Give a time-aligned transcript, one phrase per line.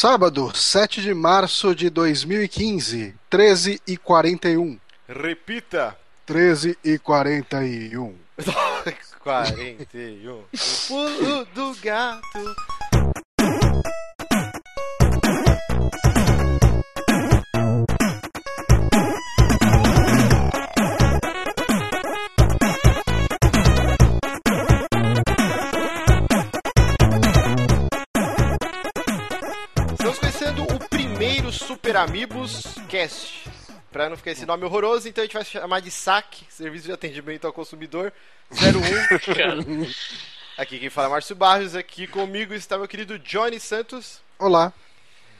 [0.00, 4.78] Sábado, 7 de março de 2015, 13 e 41.
[5.08, 5.98] Repita.
[6.24, 8.14] 13 e 41.
[9.18, 10.44] 41.
[10.54, 12.77] O pulo do gato.
[31.98, 33.50] Amigos Cast.
[33.90, 36.92] Pra não ficar esse nome horroroso, então a gente vai chamar de SAC, Serviço de
[36.92, 38.12] Atendimento ao Consumidor
[38.52, 39.86] 01.
[40.56, 44.72] aqui quem fala é Márcio Barros, aqui comigo está meu querido Johnny Santos, Olá.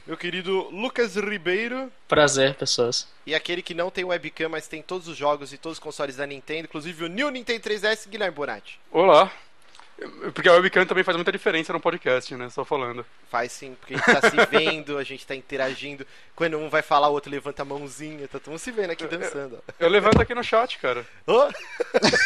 [0.05, 3.07] meu querido Lucas Ribeiro Prazer, pessoas.
[3.25, 6.17] e aquele que não tem webcam, mas tem todos os jogos e todos os consoles
[6.17, 8.79] da Nintendo, inclusive o New Nintendo 3DS, Guilherme Bonatti.
[8.91, 9.31] Olá.
[10.33, 12.49] Porque a webcam também faz muita diferença no podcast, né?
[12.49, 13.05] Só falando.
[13.29, 16.05] Faz sim, porque a gente tá se vendo, a gente tá interagindo.
[16.35, 19.05] Quando um vai falar, o outro levanta a mãozinha, tá todo mundo se vendo aqui
[19.07, 19.57] dançando.
[19.57, 19.73] ó.
[19.79, 21.05] Eu levanto aqui no chat, cara.
[21.27, 21.49] Ô!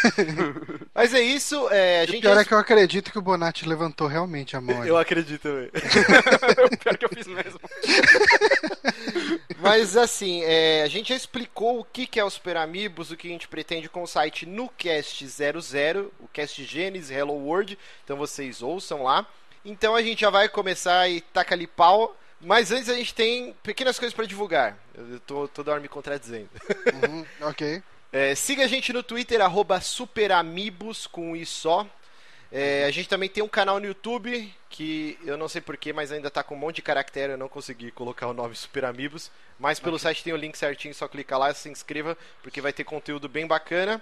[0.93, 2.21] Mas é isso, é, a O gente.
[2.21, 4.85] pior é que eu acredito que o Bonatti levantou realmente a mão.
[4.85, 5.69] Eu acredito também.
[6.71, 7.59] o pior que eu fiz mesmo.
[9.63, 13.17] Mas assim, é, a gente já explicou o que, que é o Super Amigos, o
[13.17, 17.77] que a gente pretende com o site no Cast 00, o Cast Genesis Hello World,
[18.03, 19.25] então vocês ouçam lá.
[19.63, 23.55] Então a gente já vai começar e taca ali pau, mas antes a gente tem
[23.63, 24.77] pequenas coisas pra divulgar.
[24.93, 26.49] Eu tô toda hora me contradizendo.
[26.93, 27.81] Uhum, ok.
[28.15, 31.83] É, siga a gente no Twitter, arroba superamibos, com i só.
[32.51, 36.11] É, a gente também tem um canal no YouTube, que eu não sei porquê, mas
[36.11, 39.31] ainda tá com um monte de caractere, eu não consegui colocar o nome Super Amigos.
[39.59, 42.73] Mas pelo site tem o link certinho, só clica lá e se inscreva, porque vai
[42.73, 44.01] ter conteúdo bem bacana.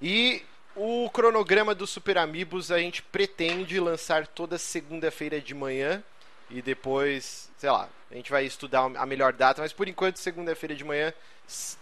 [0.00, 0.42] E
[0.76, 6.02] o cronograma do Super Amigos a gente pretende lançar toda segunda-feira de manhã.
[6.50, 10.74] E depois, sei lá, a gente vai estudar a melhor data, mas por enquanto, segunda-feira
[10.74, 11.12] de manhã,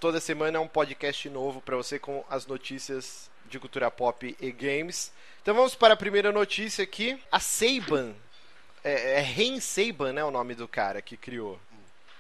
[0.01, 4.53] toda semana é um podcast novo pra você com as notícias de cultura pop e
[4.53, 5.13] games.
[5.41, 7.21] Então vamos para a primeira notícia aqui.
[7.31, 8.15] A Seiban,
[8.83, 11.61] é, é Ren Seiban, né, o nome do cara que criou.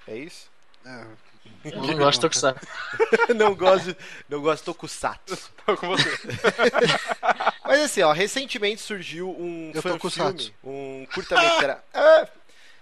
[0.06, 0.48] É isso?
[1.64, 2.66] Eu não gosto de Tokusatsu.
[3.34, 3.96] não gosto, de-
[4.28, 5.52] não gosto de Tokusatsu.
[5.64, 6.08] Tô com você.
[7.64, 9.82] Mas assim, ó, recentemente surgiu um Eu
[10.62, 11.82] um curta-metragem.
[11.92, 12.28] Ah!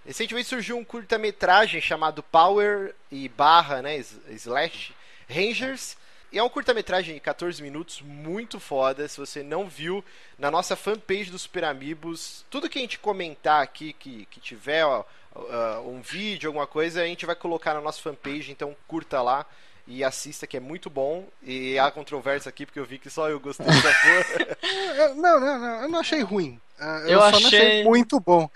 [0.05, 3.97] recentemente surgiu um curta-metragem chamado Power e barra, né,
[4.29, 4.93] slash
[5.27, 5.97] Rangers.
[6.31, 9.07] E é um curta-metragem de 14 minutos, muito foda.
[9.07, 10.03] Se você não viu,
[10.37, 14.85] na nossa fanpage do Super Amigos, tudo que a gente comentar aqui, que, que tiver
[14.85, 15.03] ó,
[15.35, 19.45] ó, um vídeo, alguma coisa, a gente vai colocar na nossa fanpage, então curta lá
[19.87, 21.27] e assista, que é muito bom.
[21.43, 25.13] E há controvérsia aqui, porque eu vi que só eu gostei dessa porra.
[25.15, 26.59] não, não, não, eu não achei ruim.
[26.79, 28.49] Ah, Eu, Eu achei achei- muito bom.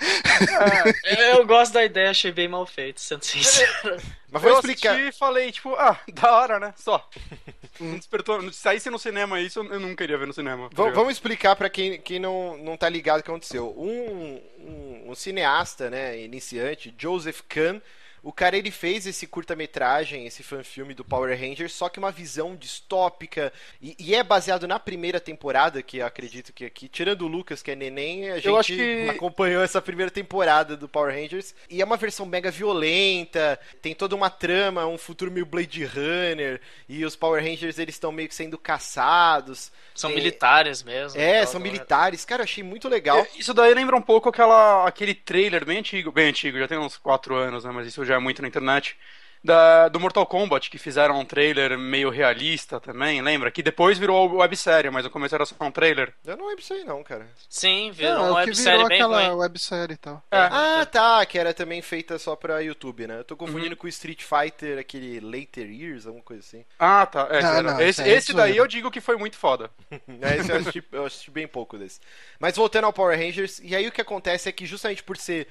[1.06, 3.72] Eu gosto da ideia, achei bem mal feito, sendo sincero.
[4.32, 4.92] Mas vou eu explicar.
[4.92, 6.74] assisti e falei, tipo, ah, da hora, né?
[6.78, 7.08] Só.
[7.80, 8.42] Não despertou.
[8.52, 10.70] Se saísse no cinema isso, eu não queria ver no cinema.
[10.70, 10.90] tá?
[10.90, 13.74] Vamos explicar pra quem, quem não, não tá ligado o que aconteceu.
[13.78, 17.80] Um, um, um cineasta, né, iniciante, Joseph Kahn,
[18.24, 22.56] o cara ele fez esse curta-metragem, esse fanfilme do Power Rangers, só que uma visão
[22.56, 27.28] distópica e, e é baseado na primeira temporada, que eu acredito que aqui, tirando o
[27.28, 31.14] Lucas que é neném, a gente Eu acho que- acompanhou essa primeira temporada do Power
[31.14, 35.84] Rangers e é uma versão mega violenta, tem toda uma trama, um futuro meio Blade
[35.86, 39.72] Runner e os Power Rangers eles estão meio que sendo caçados.
[39.96, 41.20] São Tem- militares mesmo.
[41.20, 42.24] é, então, são é- militares.
[42.24, 43.20] Cara, eu achei muito legal.
[43.20, 46.78] É, Isso daí lembra um pouco aquela, aquele trailer bem antigo, bem antigo, já tem
[46.78, 47.72] uns 4 anos, né?
[47.72, 48.98] Mas isso já é muito na internet.
[49.42, 53.50] Da, do Mortal Kombat, que fizeram um trailer meio realista também, lembra?
[53.50, 56.14] Que depois virou websérie, mas no começo era só um trailer.
[56.26, 57.26] Eu não lembro isso aí, não, cara.
[57.48, 59.38] Sim, virou Não, uma é websérie virou bem aquela ruim.
[59.40, 60.22] websérie e tal.
[60.30, 60.38] É.
[60.40, 61.26] Ah, tá.
[61.26, 63.20] Que era também feita só pra YouTube, né?
[63.20, 63.38] Eu tô Uhum.
[63.38, 66.66] confundindo com o Street Fighter, aquele Later Years, alguma coisa assim.
[66.78, 67.26] Ah, tá.
[67.32, 69.72] É, Não, era- não, esse é esse daí eu digo que foi muito foda.
[70.22, 72.02] É, esse eu assisti, eu assisti bem pouco desse.
[72.42, 75.48] Mas voltando ao Power Rangers, e aí o que acontece é que justamente por ser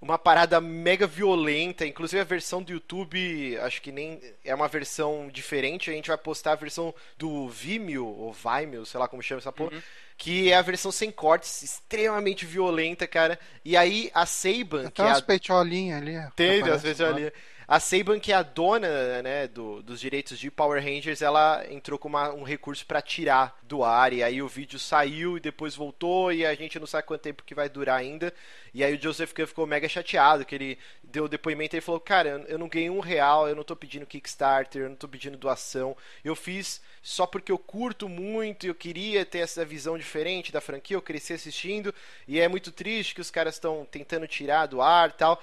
[0.00, 5.28] uma parada mega violenta, inclusive a versão do YouTube, acho que nem é uma versão
[5.30, 9.40] diferente, a gente vai postar a versão do Vimeo, ou Vimeo, sei lá como chama
[9.40, 9.72] essa porra,
[10.16, 13.38] que é a versão sem cortes, extremamente violenta, cara.
[13.64, 16.16] E aí a Saban, que Tem é a umas peitolinhas ali.
[16.16, 17.08] ó, que Tem, tem lá.
[17.08, 17.32] ali.
[17.72, 22.00] A Saban, que é a dona né, do- dos direitos de Power Rangers, ela entrou
[22.00, 24.12] com uma- um recurso pra tirar do ar.
[24.12, 26.32] E aí o vídeo saiu e depois voltou.
[26.32, 28.34] E a gente não sabe quanto tempo que vai durar ainda.
[28.74, 30.44] E aí o Joseph Kahn ficou mega chateado.
[30.44, 33.48] Que ele deu o depoimento e falou: Cara, eu- não ganhei um real.
[33.48, 34.82] Eu não tô pedindo Kickstarter.
[34.82, 35.96] Eu não tô pedindo doação.
[36.24, 38.66] Eu fiz só porque eu curto muito.
[38.66, 40.96] Eu queria ter essa visão diferente da franquia.
[40.96, 41.94] Eu cresci assistindo.
[42.26, 45.40] E é muito triste que os caras estão tentando tirar do ar tal.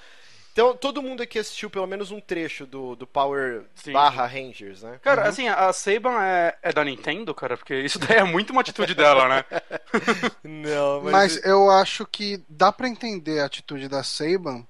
[0.57, 3.91] Então, todo mundo aqui assistiu pelo menos um trecho do, do Power Sim.
[3.91, 4.99] barra Rangers, né?
[5.03, 8.61] Cara, assim, a Saban é, é da Nintendo, cara, porque isso daí é muito uma
[8.61, 9.45] atitude dela, né?
[10.43, 14.65] Não, Mas eu acho que dá pra entender a atitude da Saban,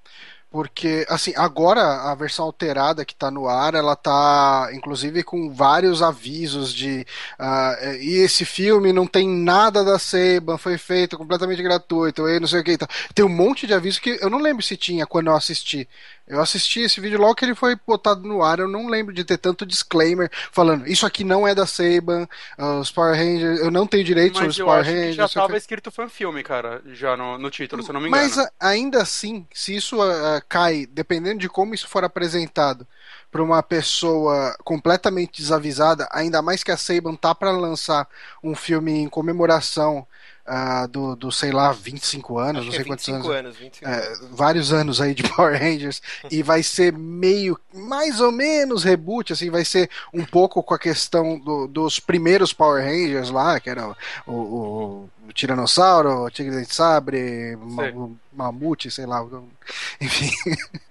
[0.58, 6.02] porque, assim, agora a versão alterada que tá no ar, ela tá, inclusive, com vários
[6.02, 7.06] avisos de.
[7.38, 12.48] ah, e esse filme não tem nada da Saban, foi feito completamente gratuito, e não
[12.48, 12.72] sei o que.
[12.72, 15.88] Então, tem um monte de avisos que eu não lembro se tinha quando eu assisti.
[16.28, 19.24] Eu assisti esse vídeo logo que ele foi botado no ar, eu não lembro de
[19.24, 22.28] ter tanto disclaimer falando isso aqui não é da Saban,
[22.58, 25.16] ah, os Power Rangers, eu não tenho direito sobre Mas os eu Power acho Rangers.
[25.16, 25.58] que já não sei o tava que.
[25.58, 28.30] escrito fanfilme, cara, já no, no título, se eu não me engano.
[28.30, 32.88] Mas a- ainda assim, se isso ah, cai, dependendo de como isso for apresentado
[33.32, 38.08] para uma pessoa completamente desavisada, ainda mais que a Saban tá para lançar
[38.44, 40.08] um filme em comemoração
[40.48, 43.46] ah, do, do, sei lá, 25 anos, Acho não é sei quantos 25 anos.
[43.46, 44.20] anos, 25 É, anos.
[44.32, 46.02] vários anos aí de Power Rangers
[46.32, 50.80] e vai ser meio, mais ou menos reboot, assim, vai ser um pouco com a
[50.80, 53.90] questão do- dos primeiros Power Rangers lá, que era
[54.26, 57.94] o, o Tiranossauro, o Tigre de Sabre, Sei.
[58.32, 59.26] Mamute, sei lá,
[60.00, 60.32] enfim.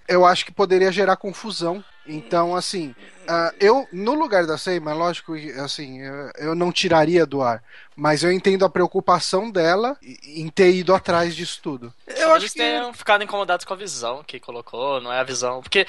[0.07, 1.83] Eu acho que poderia gerar confusão.
[2.05, 2.95] Então, assim,
[3.27, 7.61] ah, eu, no lugar da Seymour, lógico, que, assim, eu, eu não tiraria do ar,
[7.95, 11.93] mas eu entendo a preocupação dela em ter ido atrás disso tudo.
[12.07, 12.59] eu acho Eles que...
[12.59, 15.61] tenham ficado incomodados com a visão que colocou, não é a visão.
[15.61, 15.85] Porque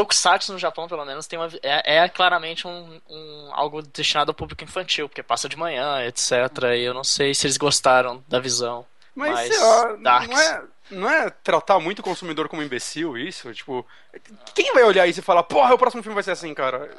[0.00, 4.34] Tokusatsu no Japão, pelo menos, tem uma, é, é claramente um, um- algo destinado ao
[4.34, 6.30] público infantil, porque passa de manhã, etc.
[6.76, 8.86] E eu não sei se eles gostaram da visão.
[9.14, 10.28] Mas, mais lá, darks.
[10.30, 13.52] não é, não é tratar muito o consumidor como imbecil isso?
[13.52, 13.86] Tipo,
[14.54, 16.90] quem vai olhar isso e falar, porra, o próximo filme vai ser assim, cara?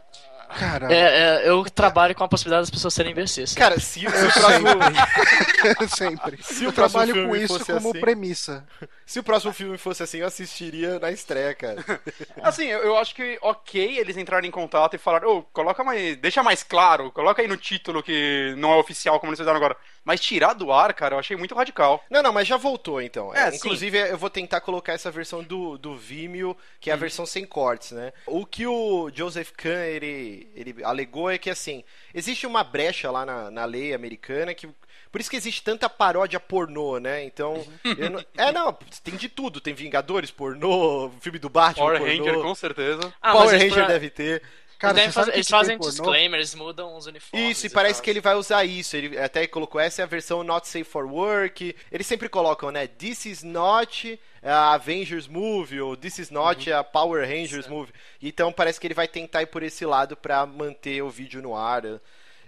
[0.60, 3.54] Cara, É, é, eu trabalho com a possibilidade das pessoas serem imbecis.
[3.54, 4.68] Cara, se, o próximo,
[5.96, 6.44] sempre.
[6.44, 8.66] Se o eu trabalho com isso como assim- premissa.
[9.06, 11.84] se o próximo filme fosse assim, eu assistiria na estreia, cara.
[12.42, 16.18] Assim, eu, eu acho que ok eles entrarem em contato e falar, ô, coloca mais.
[16.18, 19.76] Deixa mais claro, coloca aí no título que não é oficial como eles fizeram agora.
[20.04, 22.04] Mas tirar do ar, cara, eu achei muito radical.
[22.10, 23.34] Não, não, mas já voltou então.
[23.36, 26.98] É, É, inclusive, eu vou tentar colocar essa versão do, do Vimeo, que é a
[26.98, 28.12] versão sem cortes, né?
[28.26, 31.84] O que o Joseph Kahn ele, ele alegou é que assim,
[32.14, 34.68] existe uma brecha lá na, na lei americana que.
[35.12, 37.24] Por isso que existe tanta paródia pornô, né?
[37.26, 37.62] Então.
[37.84, 38.72] eu não- é, não,
[39.04, 39.60] tem de tudo.
[39.60, 41.84] Tem Vingadores, pornô, filme do Batman.
[41.86, 43.14] Power pornô, Ranger, com certeza.
[43.22, 44.42] Ah, Power Ranger pra- deve ter.
[44.82, 45.92] Cara, eles, eles tem fazem pornô?
[45.92, 47.52] disclaimers, mudam os uniformes.
[47.58, 48.98] Isso, e parece que ele vai usar isso.
[48.98, 51.76] Ele até colocou essa é a versão Not Safe for Work.
[51.92, 52.88] Eles sempre colocam, né?
[52.88, 57.94] This is not a Avengers movie ou This is not a Power Rangers movie.
[58.20, 61.56] Então parece que ele vai tentar ir por esse lado pra manter o vídeo no
[61.56, 61.86] ar.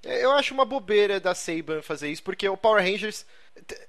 [0.03, 3.25] É, Eu acho uma bobeira da Saban fazer isso, porque o Power Rangers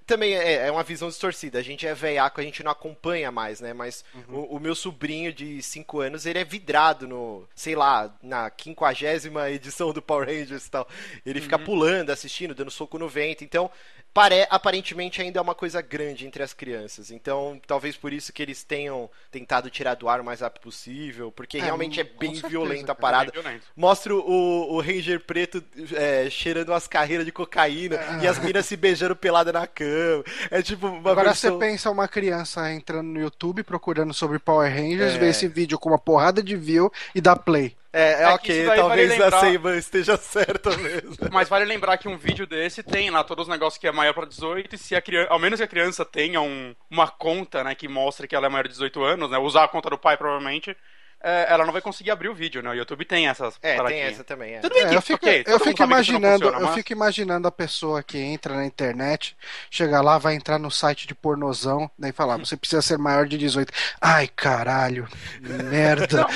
[0.07, 1.59] também é, é uma visão distorcida.
[1.59, 3.73] A gente é veiaco, a gente não acompanha mais, né?
[3.73, 8.51] Mas o, o meu sobrinho de 5 anos, ele é vidrado no, sei lá, na
[8.51, 10.89] quinquagésima edição do Power Rangers e tal.
[11.25, 13.43] Ele fica pulando, assistindo, dando soco no vento.
[13.43, 13.71] Então,
[14.15, 17.11] pare, aparentemente ainda é uma coisa grande entre as crianças.
[17.11, 21.33] Então, talvez por isso que eles tenham tentado tirar do ar o mais rápido possível,
[21.33, 23.33] porque É, realmente é bem certeza, violenta a cara, parada.
[23.33, 23.67] Violento.
[23.77, 25.63] Mostra o, o Ranger preto
[25.95, 30.23] é, cheirando umas carreiras de cocaína e as minas se beijando pelada na cama.
[30.51, 31.59] É tipo uma Agora versão...
[31.59, 35.19] você pensa uma criança entrando no YouTube procurando sobre Power Rangers, É.
[35.19, 37.77] vê esse vídeo com uma porrada de view e dá play.
[37.97, 41.15] É, é, É que ok, talvez vale a lembrar- Seiban esteja certa mesmo.
[41.33, 44.13] Mas vale lembrar que um vídeo desse tem lá todos os negócios que é maior
[44.13, 47.63] pra 18 e se a criança, ao menos que a criança tenha um- uma conta,
[47.63, 49.97] né, que mostre que ela é maior de 18 anos, né, usar a conta do
[49.99, 50.77] pai provavelmente,
[51.25, 52.71] é, ela não vai conseguir abrir o vídeo, né?
[52.71, 54.13] O YouTube tem essas É, tem paradinhas.
[54.13, 54.55] essa também.
[54.55, 54.61] É.
[54.61, 57.49] Tudo bem É, que, eu fico, ok, eu fico imaginando, funciona, eu mas- fico imaginando
[57.49, 59.37] a pessoa que entra na internet,
[59.71, 63.39] chega lá, vai entrar no site de pornozão, daí falar, você precisa ser maior de
[63.39, 63.73] 18.
[64.01, 65.09] Ai, caralho,
[65.41, 66.27] merda.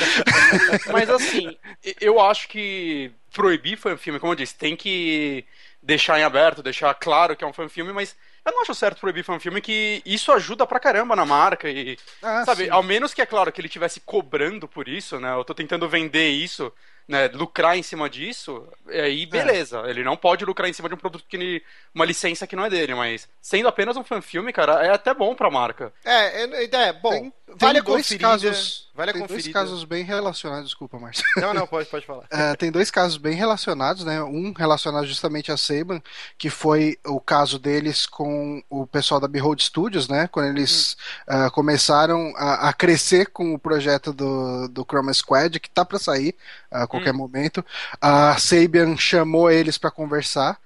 [0.93, 1.57] Mas assim,
[2.01, 5.45] eu acho que proibir fanfilme, como eu disse, tem que
[5.83, 8.17] deixar em aberto, deixar claro que é um fanfilme, mas
[8.49, 12.45] eu não acho certo proibir fanfilme que isso ajuda pra caramba na marca e Ah,
[12.45, 12.71] sabe, sim.
[12.71, 15.33] ao menos que é claro que ele estivesse cobrando por isso, né?
[15.35, 16.73] Eu tô tentando vender isso,
[17.07, 20.95] né, lucrar em cima disso, e aí beleza, ele não pode lucrar em cima de
[20.95, 21.63] um produto que ele,
[21.95, 25.35] uma licença que não é dele, mas sendo apenas um fanfilme, cara, é até bom
[25.35, 25.91] pra marca.
[26.05, 28.29] É, é, é, bom, Tem, vale tem a dois conferida.
[28.29, 29.61] casos, vale a tem dois conferida.
[29.61, 31.25] casos bem relacionados, desculpa, Márcio.
[31.41, 32.25] Não, não, pode, pode falar.
[32.31, 34.21] É, tem dois casos bem relacionados, né?
[34.23, 36.03] Um relacionado justamente a Saban,
[36.37, 40.27] que foi o caso deles com o pessoal da Behold Studios, né?
[40.27, 40.97] Quando eles
[41.29, 45.99] ah, começaram a, a crescer com o projeto do, do Chroma Squad, que tá para
[45.99, 46.35] sair
[46.71, 47.65] a qualquer momento.
[48.01, 50.59] A Saban chamou eles para conversar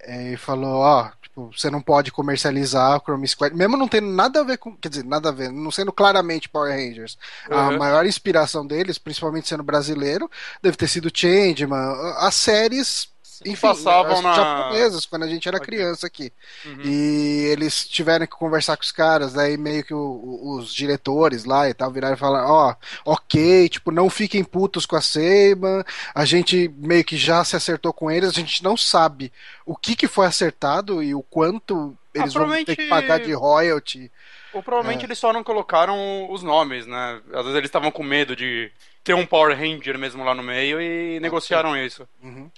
[0.00, 4.06] eh, e falou, ó, Tipo, você não pode comercializar o Chrome Squad, mesmo não tendo
[4.08, 4.76] nada a ver com.
[4.76, 7.16] Quer dizer, nada a ver, não sendo claramente Power Rangers.
[7.50, 7.78] A Uhum.
[7.78, 10.30] maior inspiração deles, principalmente sendo brasileiro,
[10.62, 13.08] deve ter sido Changeman, as séries.
[13.44, 16.32] Enfim, Passavam as na- japonesas, quando a gente era criança aqui.
[16.64, 16.80] Uhum.
[16.84, 21.68] E eles tiveram que conversar com os caras, daí meio que o- os diretores lá
[21.68, 25.84] e tal viraram e falaram, ó, ok, tipo, não fiquem putos com a Seiban,
[26.14, 29.32] a gente meio que já se acertou com eles, a gente não sabe
[29.66, 33.32] o que que foi acertado e o quanto eles vão ter provavelmente- que pagar de
[33.32, 34.10] royalty.
[34.52, 35.06] Ou provavelmente É.
[35.06, 37.20] eles só não colocaram os nomes, né?
[37.32, 38.70] Às vezes eles estavam com medo de
[39.02, 42.06] ter um Power Ranger mesmo lá no meio e negociaram isso.
[42.22, 42.50] Uhum.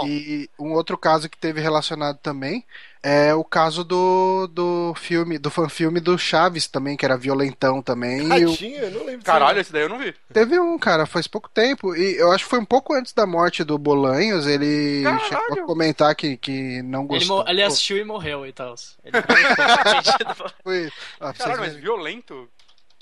[0.00, 0.06] Bom.
[0.08, 2.64] E um outro caso que teve relacionado também
[3.02, 8.18] é o caso do, do filme, do fanfilme do Chaves também, que era violentão também.
[8.36, 9.60] e o- Tadinho, eu não lembro Caralho, aí.
[9.60, 10.12] esse daí eu não vi.
[10.32, 11.94] Teve um, cara, faz pouco tempo.
[11.94, 14.46] E eu acho que foi um pouco antes da morte do Bolanhos.
[14.46, 15.24] Ele Caralho!
[15.24, 17.38] chegou a comentar que, que não Ele, gostou.
[17.44, 18.74] mo- ele assistiu e morreu e tal.
[19.04, 19.12] Ele.
[20.64, 22.48] Foi, ah, Caralho, mas violento?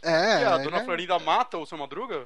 [0.03, 2.25] É, e a ele dona é- Florinda mata o seu Madruga?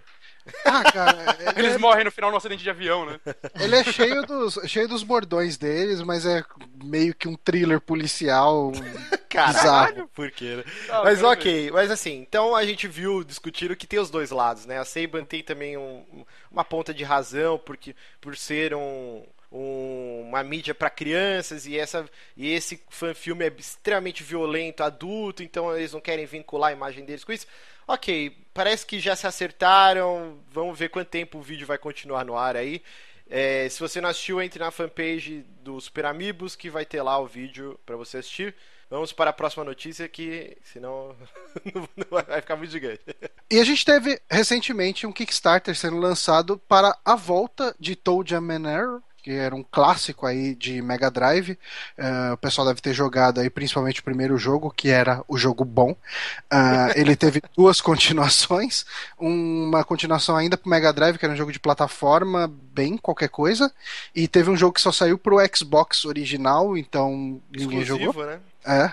[0.65, 3.19] Ah, cara, ele, Eles é, morrem no final no acidente de avião, né?
[3.61, 6.45] ele é cheio dos, cheio dos bordões deles, mas é
[6.83, 8.73] meio que um thriller policial.
[9.29, 10.65] Caralho, por quê, né?
[10.89, 14.31] Ah, eu Mas ok, mas assim, então a gente viu, discutiram que tem os dois
[14.31, 14.79] lados, né?
[14.79, 20.43] A Saban tem também um- uma ponta de razão, porque por ser um, um- uma
[20.43, 26.01] mídia para crianças e, essa, e esse fanfilme é extremamente violento, adulto, então eles não
[26.01, 27.47] querem vincular a imagem deles com isso.
[27.89, 32.37] Ok, parece que já se acertaram, vamos ver quanto tempo o vídeo vai continuar no
[32.37, 32.83] ar aí.
[33.31, 37.19] É, se você não assistiu, entre na fanpage do Super Amigos que vai ter lá
[37.19, 38.55] o vídeo para você assistir.
[38.91, 41.17] Vamos para a próxima notícia que senão
[41.97, 43.03] não vai ficar muito gigante.
[43.51, 49.03] E a gente teve recentemente um Kickstarter sendo lançado para a volta de and Error,
[49.23, 51.59] que era um clássico aí de Mega Drive.
[51.97, 55.65] Eh, o pessoal deve ter jogado aí principalmente o primeiro jogo, que era o jogo
[55.65, 55.95] bom.
[56.51, 58.87] Ah, ele teve duas continuações,
[59.19, 63.73] uma continuação ainda para Mega Drive, que era um jogo de plataforma, bem qualquer coisa,
[64.15, 68.11] e teve um jogo que só saiu para o Xbox original, então ninguém jogou.
[68.11, 68.41] Exclusivo, né?
[68.65, 68.93] É.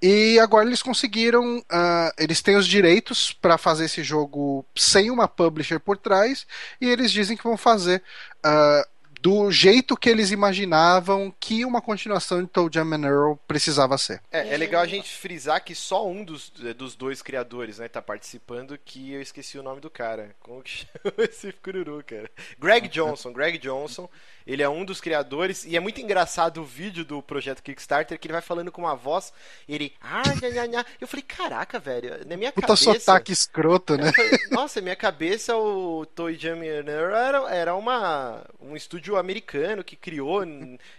[0.00, 1.62] E agora eles conseguiram.
[1.70, 6.46] ah, eles têm os direitos para fazer esse jogo sem uma publisher por trás.
[6.80, 8.02] E eles dizem que vão fazer
[8.44, 8.86] ah,
[9.20, 14.20] do jeito que eles imaginavam que uma continuação de Toe Jam and Earl precisava ser.
[14.30, 18.02] É, é legal a gente frisar que só um dos, dos dois criadores, né, tá
[18.02, 20.34] participando, que eu esqueci o nome do cara.
[20.40, 20.70] Como que
[21.02, 22.30] chama esse cururu, cara?
[22.58, 24.08] Greg Johnson, Greg Johnson.
[24.46, 28.28] Ele é um dos criadores e é muito engraçado o vídeo do projeto Kickstarter que
[28.28, 29.32] ele vai falando com uma voz,
[29.68, 30.86] ele, ah, nha, nha, nha.
[31.00, 34.12] eu falei, caraca, velho, na minha Puta cabeça, sotaque escroto, né?
[34.12, 40.42] Falei, Nossa, minha cabeça, o Toy Jam era, era uma, um estúdio americano que criou.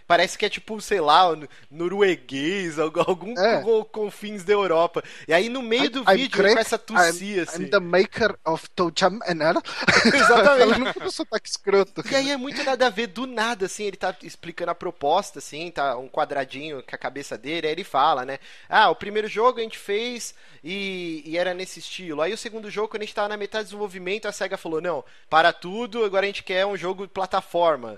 [0.06, 1.24] Parece que é tipo, sei lá,
[1.70, 3.60] norueguês, algu- algum É.
[3.62, 5.02] co- confins da Europa.
[5.26, 7.62] E aí no meio do vídeo Craig, começa a tossir I'm, assim.
[7.64, 9.58] I'm the maker of Toe Jam and Earl.
[10.14, 11.10] Exatamente.
[11.12, 12.02] Sotaque escroto.
[12.10, 15.38] E aí é muito nada a ver do nada, assim, ele tá explicando a proposta,
[15.38, 18.38] assim, tá um quadradinho com a cabeça dele, aí ele fala, né?
[18.68, 22.22] Ah, o primeiro jogo a gente fez e, e era nesse estilo.
[22.22, 24.80] Aí o segundo jogo, quando a gente tava na metade do desenvolvimento, a SEGA falou,
[24.80, 27.97] não, para tudo, agora a gente quer um jogo de plataforma.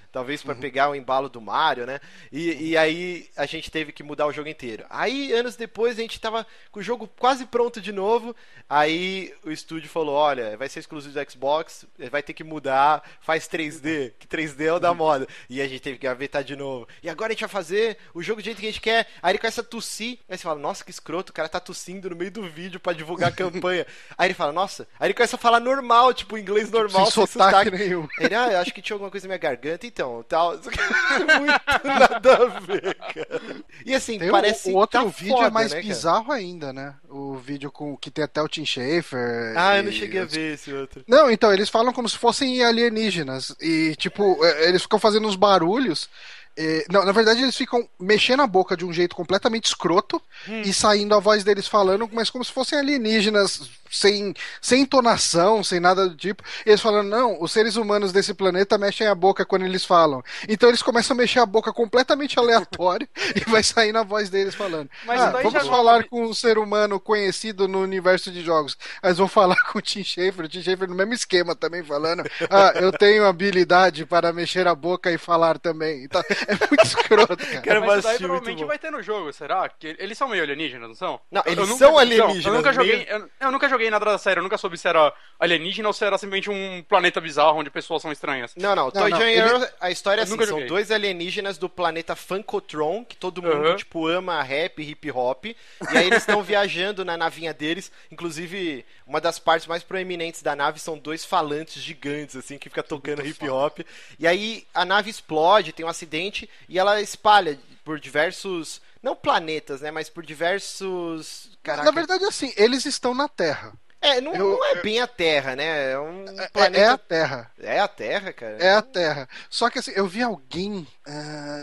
[0.11, 1.99] Talvez para pegar o embalo do Mario, né?
[2.31, 4.85] E, e aí a gente teve que mudar o jogo inteiro.
[4.89, 8.35] Aí, anos depois, a gente tava com o jogo quase pronto de novo.
[8.69, 13.47] Aí o estúdio falou: olha, vai ser exclusivo do Xbox, vai ter que mudar, faz
[13.47, 15.27] 3D, que 3D é o da moda.
[15.49, 16.87] E a gente teve que gavetar de novo.
[17.01, 19.07] E agora a gente vai fazer o jogo do jeito que a gente quer.
[19.21, 20.19] Aí ele começa a tossir.
[20.27, 22.93] Aí você fala: nossa, que escroto, o cara tá tossindo no meio do vídeo para
[22.93, 23.85] divulgar a campanha.
[24.17, 24.87] Aí ele fala: nossa.
[24.99, 28.07] Aí ele começa a falar normal, tipo inglês normal, Sem sotaque nenhum.
[28.19, 30.51] ele, ah, eu acho que tinha alguma coisa na minha garganta, então, tal.
[30.61, 33.41] Muito nada a ver, cara.
[33.85, 35.87] E assim, Tem parece o, outro tá vídeo foda, é mais né, cara?
[35.87, 36.95] bizarro ainda, né?
[37.09, 39.53] O vídeo com que tem até o Tim Schafer.
[39.57, 41.03] Ah, eu não e- cheguei a ver esse outro.
[41.07, 43.55] Não, então, eles falam como se fossem alienígenas.
[43.61, 46.09] E, tipo, é, eles ficam fazendo uns barulhos.
[46.57, 50.61] e- não, na verdade, eles ficam mexendo a boca de um jeito completamente escroto Hum.
[50.63, 55.79] e saindo a voz deles falando, mas como se fossem alienígenas, sem, sem entonação, sem
[55.79, 56.43] nada do tipo.
[56.65, 60.23] E eles falando, não, os seres humanos desse planeta mexem a boca quando eles falam.
[60.47, 64.55] Então eles começam a mexer a boca completamente aleatório e vai sair na voz deles
[64.55, 64.89] falando.
[65.05, 68.77] Mas ah, vamos não falar com um ser humano conhecido no universo de jogos.
[69.03, 72.23] Mas vão falar com o Tim Schafer, o Tim Schafer no mesmo esquema também falando.
[72.49, 76.03] Ah, eu tenho habilidade para mexer a boca e falar também.
[76.03, 77.61] Então, é muito escroto, cara.
[77.61, 79.67] Cara, Mas daí provavelmente vai ter no jogo, será?
[79.69, 81.19] Que eles são meio alienígenas, não são?
[81.31, 82.45] Não, Eu eles nunca- são não, alienígenas.
[82.45, 84.77] Eu nunca joguei, meio- eu, eu nunca joguei joguei nada da série, eu nunca soube
[84.77, 88.53] se era alienígena ou se era simplesmente um planeta bizarro onde pessoas são estranhas.
[88.55, 92.15] Não, não, Toy não, Jam ele- a história é assim, são dois alienígenas do planeta
[92.15, 93.75] Funkotron, que todo mundo, Aham.
[93.75, 95.55] tipo, ama rap, hip hop, e
[95.97, 100.79] aí eles estão viajando na navinha deles, inclusive, uma das partes mais proeminentes da nave
[100.79, 103.79] são dois falantes gigantes, assim, que fica tocando hip hop,
[104.19, 109.81] e aí a nave explode, tem um acidente, e ela espalha por diversos, não planetas,
[109.81, 111.51] né, mas por diversos...
[111.63, 113.73] Caraca, Na verdade, assim, eles estão na Terra.
[113.99, 116.79] é, não, eu- não é bem a Terra, né, é um É, planeta...
[116.85, 117.51] é a Terra.
[117.59, 118.57] É a Terra, cara?
[118.59, 119.29] É a Terra.
[119.49, 120.87] Só que assim, eu vi alguém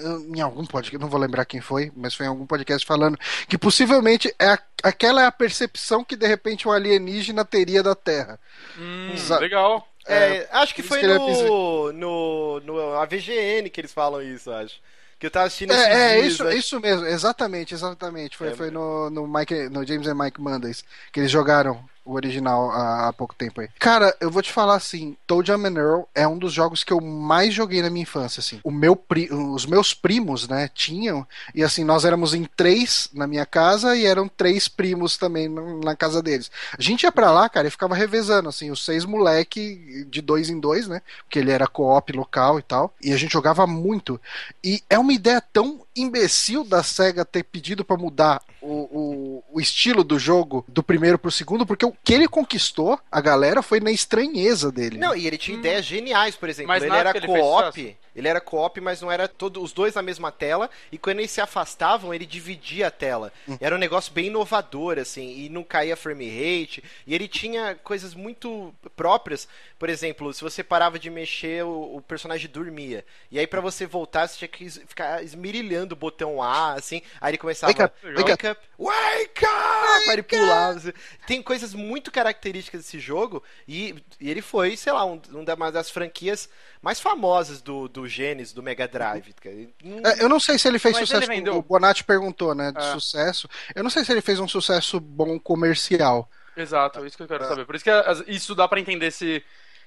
[0.05, 3.19] eu- em algum podcast, não vou lembrar quem foi, mas foi em algum podcast falando
[3.49, 7.95] que possivelmente é a- aquela é a percepção que de repente um alienígena teria da
[7.95, 8.39] Terra.
[8.77, 9.89] Hum, legal.
[10.07, 14.81] É, acho que foi que é no, no, no AVGN que eles falam isso, acho.
[15.19, 16.57] Que eu tava assistindo É, é isso, acho.
[16.57, 18.37] isso mesmo, exatamente, exatamente.
[18.37, 22.15] Foi, É, foi no, no, Mike, no James and Mike Mondays que eles jogaram o
[22.15, 23.69] original há, há pouco tempo aí.
[23.79, 27.01] Cara, eu vou te falar assim, Toe Jam Earl é um dos jogos que eu
[27.01, 28.61] mais joguei na minha infância, assim.
[28.65, 33.27] O meu pri, os meus primos, né, tinham, e assim, nós éramos em três na
[33.27, 35.49] minha casa e eram três primos também
[35.85, 36.51] na casa deles.
[36.77, 40.49] A gente ia pra lá, cara, e ficava revezando, assim, os seis moleque de dois
[40.49, 44.19] em dois, né, porque ele era co-op local e tal, e a gente jogava muito.
[44.65, 49.61] E é uma ideia tão imbecil da SEGA ter pedido pra mudar o, o, o
[49.61, 53.81] estilo do jogo do primeiro pro segundo, porque o que ele conquistou, a galera, foi
[53.81, 54.99] na estranheza dele.
[54.99, 56.69] Não, e ele tinha ideias geniais, por exemplo.
[56.69, 57.97] Mas ele era co-op.
[58.19, 60.69] Ele era co-op, mas não era todo, os dois na mesma tela.
[60.91, 63.33] E quando eles se afastavam, ele dividia a tela.
[63.49, 63.57] Hum.
[63.61, 66.83] Era um negócio bem inovador, assim, e não caía frame rate.
[67.07, 69.47] E ele tinha coisas muito próprias.
[69.79, 73.05] Por exemplo, se você parava de mexer, o, o personagem dormia.
[73.31, 77.01] E aí, pra você voltar, você tinha que ficar esmirilhando o botão A, assim.
[77.21, 77.73] Aí ele começava.
[77.73, 80.09] Wake up, wake wake up, wake up!
[80.09, 80.79] Aí ele pulava.
[80.79, 80.93] assim.
[81.25, 83.45] Tem coisas muito características desse jogo.
[83.69, 86.49] E, e ele foi, sei lá, um, um uma das franquias
[86.83, 89.35] mais famosas do, do Genesis, do Mega Drive.
[89.83, 91.31] não- É, eu não sei se ele fez Mas sucesso.
[91.33, 91.51] ele.
[91.51, 92.73] O Bonatti perguntou, né?
[92.73, 92.93] De É.
[92.93, 93.49] sucesso.
[93.75, 96.29] Eu não sei se ele fez um sucesso bom comercial.
[96.57, 97.65] Exato, isso que eu quero saber.
[97.65, 97.91] Por isso que
[98.33, 99.45] isso dá pra entender se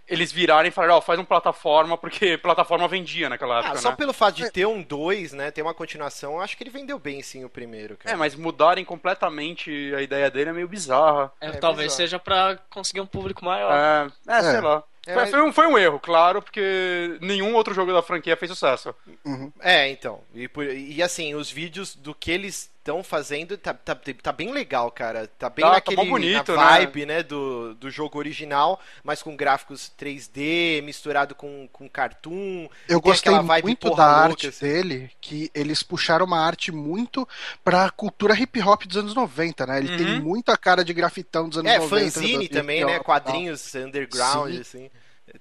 [0.08, 3.90] eles virarem e falarem, ó, faz um plataforma, porque plataforma vendia naquela Ah, época, só
[3.92, 3.96] né?
[3.96, 5.52] pelo fato de ter um 2, né?
[5.52, 8.16] Ter uma continuação, eu acho que ele vendeu bem sim o primeiro, cara.
[8.16, 11.32] É, mas mudarem completamente a ideia dele é meio bizarra.
[11.40, 11.98] É, É talvez bizarro.
[11.98, 13.72] seja pra conseguir um público maior.
[14.28, 14.62] É, é, sei É.
[14.62, 14.84] lá.
[15.08, 18.38] É, Foi, mas- foi um, foi um erro, claro, porque nenhum outro jogo da franquia
[18.38, 18.94] fez sucesso.
[19.60, 20.22] É, então.
[20.36, 20.50] E,
[20.96, 25.28] e assim, os vídeos do que eles estão fazendo tá, tá, tá bem legal, cara.
[25.38, 29.22] Tá bem Tá- tá naquele bom bonito, na vibe, né, do, do jogo original, mas
[29.22, 32.68] com gráficos 3D, misturado com, com cartoon.
[32.90, 33.32] Eu gostei
[33.64, 34.66] muito porra da louca, arte assim.
[34.66, 37.28] dele, que eles puxaram uma arte muito
[37.64, 39.78] pra cultura hip hop dos anos 90, né?
[39.78, 39.98] Ele Uhum.
[39.98, 42.12] tem muita cara de grafitão dos anos É, 90.
[42.12, 43.00] fanzine do- também, né?
[43.00, 44.60] Quadrinhos underground, Sim.
[44.62, 44.92] assim.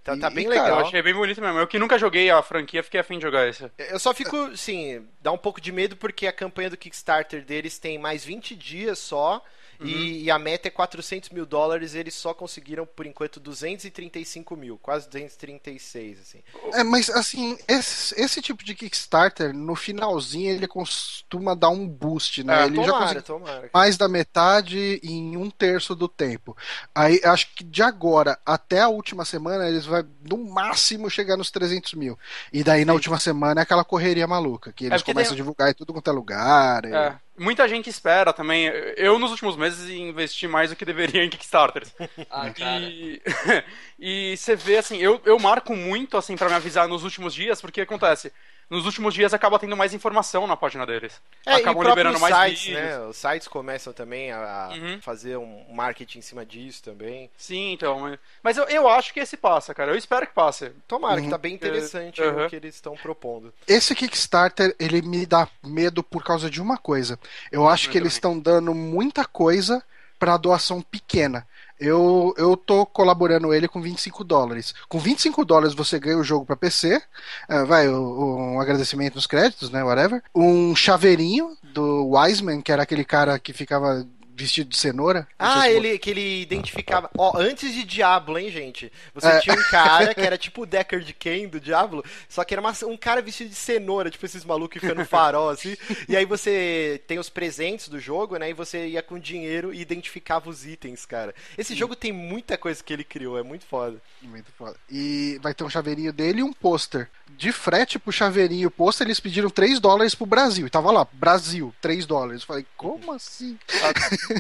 [0.03, 0.67] Tá, E- tá bem e, legal.
[0.67, 1.59] cara, Eu achei bem bonito mesmo.
[1.59, 3.71] Eu que nunca joguei a franquia, fiquei afim de jogar esse.
[3.79, 7.79] Eu só fico, assim, dá um pouco de medo porque a campanha do Kickstarter deles
[7.79, 9.43] tem mais 20 dias só.
[9.83, 11.95] E, e a meta é 400 mil dólares.
[11.95, 16.39] Eles só conseguiram, por enquanto, 235 mil, quase 236, assim.
[16.73, 22.43] É, mas assim, esse, esse tipo de Kickstarter, no finalzinho, ele costuma dar um boost,
[22.45, 22.63] né?
[22.63, 23.71] É, ele já tomara, conseguiu tomara.
[23.73, 26.57] mais da metade em um terço do tempo.
[26.95, 31.51] Aí acho que de agora até a última semana eles vão no máximo chegar nos
[31.51, 32.19] 300 mil.
[32.53, 35.43] E daí na última semana é aquela correria maluca, que eles porque começam tem- a
[35.43, 36.85] divulgar em tudo quanto é lugar.
[36.85, 38.67] e- É, muita gente espera também.
[38.97, 41.93] Eu, nos últimos meses, investi mais do que deveria em Kickstarters.
[42.31, 42.85] Ah, cara.
[42.85, 43.21] E,
[43.99, 47.61] e você vê, assim, eu, eu marco muito, assim, pra me avisar nos últimos dias,
[47.61, 48.33] porque acontece.
[48.71, 51.21] Nos últimos dias acaba tendo mais informação na página deles.
[51.45, 52.81] É, Acabam e liberando mais sites, vídeos.
[52.83, 53.01] né?
[53.01, 55.01] Os sites começam também a, Uhum.
[55.03, 57.29] fazer um marketing em cima disso também.
[57.37, 57.99] Sim, então.
[57.99, 59.91] mas- Mas eu, eu acho que esse passa, cara.
[59.91, 60.71] Eu espero que passe.
[60.87, 61.25] Tomara, Uhum.
[61.25, 62.47] que tá bem interessante Uhum.
[62.47, 63.53] o que eles estão propondo.
[63.67, 67.19] Esse Kickstarter, ele me dá medo por causa de uma coisa.
[67.51, 68.39] Eu acho Eu que eles também.
[68.39, 69.83] estão dando muita coisa
[70.17, 71.45] pra doação pequena.
[71.81, 74.75] Eu, eu tô colaborando ele com 25 dólares.
[74.89, 77.01] Com 25 dólares você ganha o jogo pra PC.
[77.49, 79.83] ah, vai, o- o- um agradecimento nos créditos, né?
[79.83, 80.23] Whatever.
[80.35, 84.07] Um chaveirinho do Wiseman, que era aquele cara que ficava
[84.41, 85.27] vestido de cenoura.
[85.39, 87.11] Ah, se ele que ele identificava.
[87.17, 88.91] Ó, antes de Diablo, hein, gente?
[89.15, 89.41] Você É.
[89.41, 92.75] tinha um cara que era tipo o Deckard Cain do Diablo, só que era uma-
[92.87, 95.77] um cara vestido de cenoura, tipo esses malucos que ficam no farol, assim.
[96.09, 98.51] E aí você tem os presentes do jogo, né?
[98.51, 101.35] E você ia com dinheiro e identificava os itens, cara.
[101.59, 104.01] Esse jogo tem muita coisa que ele criou, é muito foda.
[104.23, 104.77] Muito foda.
[104.91, 107.09] E vai ter um chaveirinho dele e um pôster.
[107.37, 110.67] De frete pro chaveirinho e o pôster, eles pediram 3 dólares pro Brasil.
[110.67, 112.43] E tava lá, Brasil, 3 dólares.
[112.43, 113.59] Eu falei, como assim?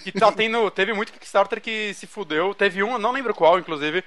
[0.02, 0.70] Que tá tendo.
[0.70, 2.54] Teve muito Kickstarter que se fudeu.
[2.54, 4.04] Teve um, não lembro qual, inclusive,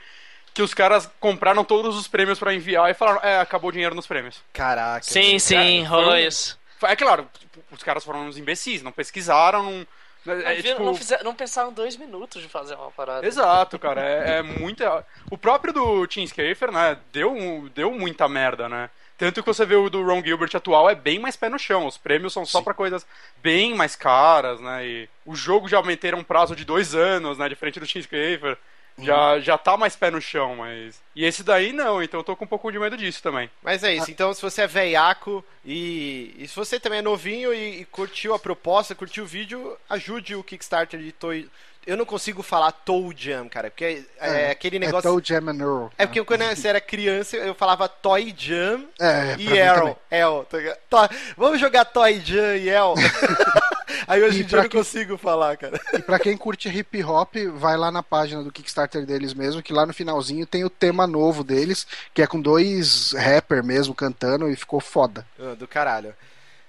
[0.53, 3.95] que os caras compraram todos os prêmios pra enviar e falaram, é, acabou o dinheiro
[3.95, 4.41] nos prêmios.
[4.53, 5.03] Caraca.
[5.03, 6.59] Sim, sim, Cara, rolou isso.
[6.83, 7.27] É claro,
[7.71, 9.87] os caras foram uns imbecis, não pesquisaram, não.
[10.25, 13.27] Não, É, viram- tipo, não, fizeram- não pensaram dois minutos de fazer uma parada.
[13.27, 13.99] Exato, cara.
[14.01, 15.05] É, é muita.
[15.29, 16.97] O próprio do Tim Schafer, né?
[17.11, 18.89] Deu, deu muita merda, né?
[19.23, 21.87] Tanto que você vê o do Ron Gilbert atual é bem mais pé no chão.
[21.87, 23.05] Os prêmios são só pra coisas
[23.41, 24.85] bem mais caras, né?
[24.85, 27.47] E o jogo já meteram um prazo de dois anos, né?
[27.47, 28.57] Diferente do Tim Schafer.
[28.99, 31.01] Já, já tá mais pé no chão, mas.
[31.15, 33.49] E esse daí não, então eu tô com um pouco de medo disso também.
[33.63, 37.53] Mas é isso, então se você é veiaco e, e se você também é novinho
[37.53, 41.49] e, e curtiu a proposta, curtiu o vídeo, ajude o Kickstarter de Toy.
[41.85, 45.09] Eu não consigo falar Toe Jam, cara, porque é, é aquele É negócio.
[45.09, 45.87] Toe Jam and Earl.
[45.97, 49.99] É porque quando eu era criança eu falava Toy Jam É, e mim El.
[50.09, 50.45] El
[50.89, 51.07] tá?
[51.07, 52.93] To- Vamos jogar Toy Jam e El.
[54.07, 55.79] Aí hoje em dia eu não quem- consigo falar, cara.
[55.93, 59.71] E pra quem curte hip hop, vai lá na página do Kickstarter deles mesmo, que
[59.73, 64.49] lá no finalzinho tem o tema novo deles, que é com dois rapper mesmo cantando
[64.49, 65.25] e ficou foda.
[65.39, 66.13] Ah, Do caralho.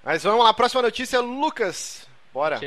[0.05, 2.07] Mas vamos lá, próxima notícia, Lucas.
[2.34, 2.60] Bora.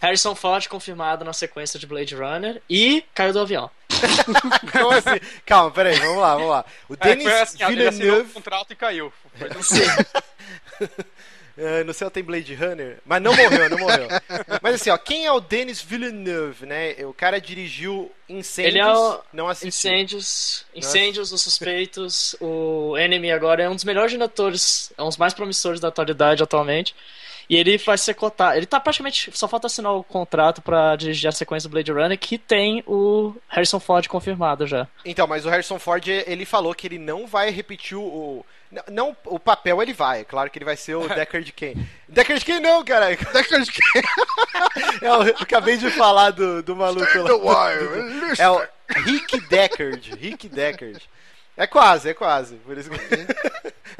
[0.00, 3.70] Harrison Ford confirmado na sequência de Blade Runner e caiu do avião.
[4.72, 5.20] Como assim?
[5.44, 6.64] Calma, peraí, vamos lá, vamos lá.
[6.88, 8.32] O É, Denis assim, assinou o Villeneuve.
[8.32, 9.12] contrato e caiu.
[9.36, 9.48] Foi
[11.58, 14.08] Ah, no céu tem Blade Runner, mas não morreu, não morreu.
[14.62, 16.94] Mas assim, ó, quem é o Denis Villeneuve, né?
[17.04, 19.68] O cara dirigiu Incêndios, Ele é o- não assisti.
[19.68, 25.18] Incêndios, Incêndios, Os Suspeitos, o Enemy agora é um dos melhores diretores, é um dos
[25.18, 26.94] mais promissores da atualidade atualmente.
[27.50, 28.56] E ele vai ser cotado.
[28.56, 29.28] Ele tá praticamente.
[29.34, 33.34] Só falta assinar o contrato pra dirigir a sequência do Blade Runner, que tem o
[33.48, 34.86] Harrison Ford confirmado já.
[35.04, 38.02] Então, mas o Harrison Ford, ele falou que ele não vai repetir o...
[38.02, 41.50] o- não, não, o papel ele vai, é claro que ele vai ser o Deckard
[41.52, 41.88] Kane.
[42.08, 43.08] Deckard Kane não, cara.
[45.02, 47.72] Eu, eu acabei de falar do, do maluco lá.
[48.38, 50.14] É o Rick Deckard.
[50.14, 51.00] Rick Deckard.
[51.56, 52.54] É quase, é quase.
[52.56, 52.98] Por isso que...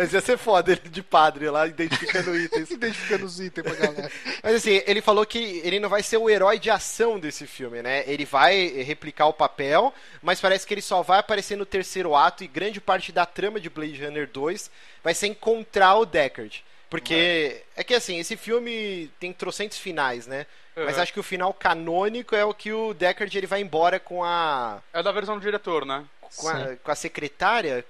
[0.01, 2.71] Mas ia ser foda ele de padre lá, identificando itens.
[2.71, 4.11] Identificando os itens pra galera.
[4.43, 7.83] Mas assim, ele falou que ele não vai ser o herói de ação desse filme,
[7.83, 8.03] né?
[8.07, 12.43] Ele vai replicar o papel, mas parece que ele só vai aparecer no terceiro ato
[12.43, 14.71] e grande parte da trama de Blade Runner 2
[15.05, 16.65] vai ser encontrar o Deckard.
[16.91, 20.45] Porque é que assim, esse filme tem trocentos finais, né?
[20.77, 21.03] Mas Uhum.
[21.03, 24.79] acho que o final canônico é o que o Deckard ele vai embora com a
[24.93, 26.05] É da versão do diretor, né?
[26.37, 27.85] com a, com a secretária.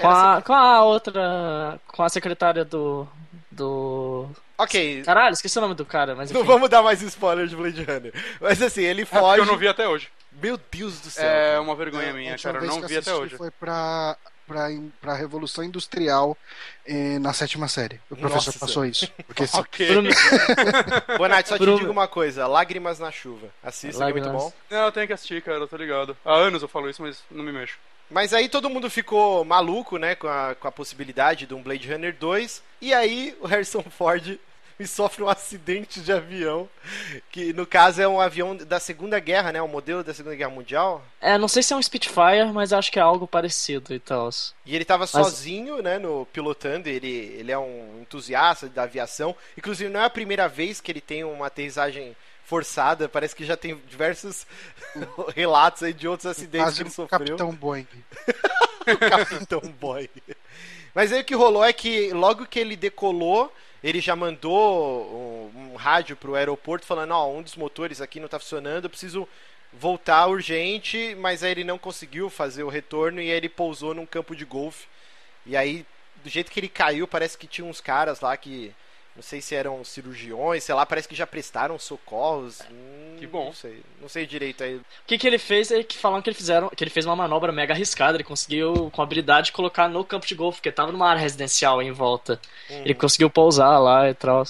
[0.00, 1.80] Com a, com a outra.
[1.86, 3.06] Com a secretária do.
[3.50, 4.28] Do.
[4.58, 6.38] Ok, Caralho, esqueci o nome do cara, mas enfim.
[6.40, 8.12] não vamos dar mais spoiler de Blade Runner.
[8.40, 9.40] Mas assim, ele É foge.
[9.40, 10.08] eu não vi até hoje.
[10.32, 11.24] Meu Deus do céu.
[11.28, 11.62] É cara.
[11.62, 12.58] uma vergonha A minha, cara.
[12.58, 13.36] Eu vez não vi até hoje.
[13.36, 14.16] Foi pra,
[14.48, 14.66] pra,
[15.00, 16.36] pra Revolução Industrial
[16.86, 18.00] eh, na sétima série.
[18.10, 19.08] O professor Nossa passou isso.
[19.26, 19.86] Porque se- Ok.
[19.92, 20.10] Bruno-
[21.18, 23.48] Bonatti, só te Bruno- digo uma coisa: Lágrimas na Chuva.
[23.62, 24.52] Assista, que é muito bom.
[24.70, 26.16] Não, eu tenho que assistir, cara, eu tô ligado.
[26.24, 27.76] Há anos eu falo isso, mas não me mexo.
[28.10, 31.92] Mas aí todo mundo ficou maluco, né, com a, com a possibilidade de um Blade
[31.92, 32.62] Runner 2.
[32.80, 34.38] E aí o Harrison Ford
[34.86, 36.68] sofre um acidente de avião.
[37.30, 39.60] Que no caso é um avião da Segunda Guerra, né?
[39.60, 41.04] Um modelo da Segunda Guerra Mundial.
[41.20, 44.30] É, não sei se é um Spitfire, mas acho que é algo parecido e tal.
[44.64, 46.88] E ele tava sozinho, né, no pilotando.
[46.88, 49.34] Ele, ele é um entusiasta da aviação.
[49.56, 53.08] Inclusive, não é a primeira vez que ele tem uma aterrissagem forçada.
[53.08, 54.46] Parece que já tem diversos
[55.34, 57.18] relatos aí de outros acidentes que ele um sofreu.
[57.18, 57.86] Capitão Boeing.
[58.96, 60.08] Capitão Boy.
[60.94, 65.72] Mas aí o que rolou é que logo que ele decolou, ele já mandou um,
[65.72, 69.28] um rádio pro aeroporto falando, ó, um dos motores aqui não tá funcionando, eu preciso
[69.72, 74.06] voltar urgente, mas aí ele não conseguiu fazer o retorno e aí ele pousou num
[74.06, 74.86] campo de golfe.
[75.46, 75.86] E aí,
[76.22, 78.74] do jeito que ele caiu, parece que tinha uns caras lá que
[79.14, 82.60] não sei se eram cirurgiões, sei lá, parece que já prestaram socorros.
[82.70, 83.46] Hum, Que bom.
[83.46, 84.76] Não sei, não sei direito aí.
[84.76, 87.16] O que, que ele fez é que falam que ele fizeram, que ele fez uma
[87.16, 91.08] manobra mega arriscada, ele conseguiu com habilidade colocar no campo de golfe, porque tava numa
[91.08, 92.40] área residencial em volta.
[92.84, 94.44] Ele conseguiu pousar lá e tal.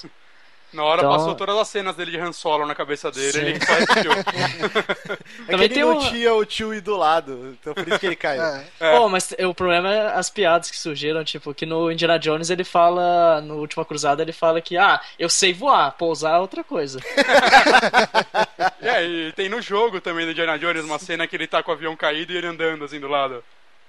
[0.73, 3.39] Na hora Então- passou todas as cenas dele de Han Solo na cabeça dele, Sim.
[3.41, 4.13] ele só repetiu.
[5.49, 8.07] É Também que tem não uma- tinha o tio do lado, então por isso que
[8.07, 8.43] ele caiu.
[8.43, 8.97] É, É.
[8.99, 12.65] Pô, mas o problema é as piadas que surgiram, tipo, que no Indiana Jones ele
[12.65, 17.01] fala, no Última Cruzada ele fala que, ah, eu sei voar, pousar é outra coisa.
[18.81, 21.71] É, e tem no jogo também do Indiana Jones uma cena que ele tá com
[21.71, 23.43] o avião caído e ele andando assim do lado.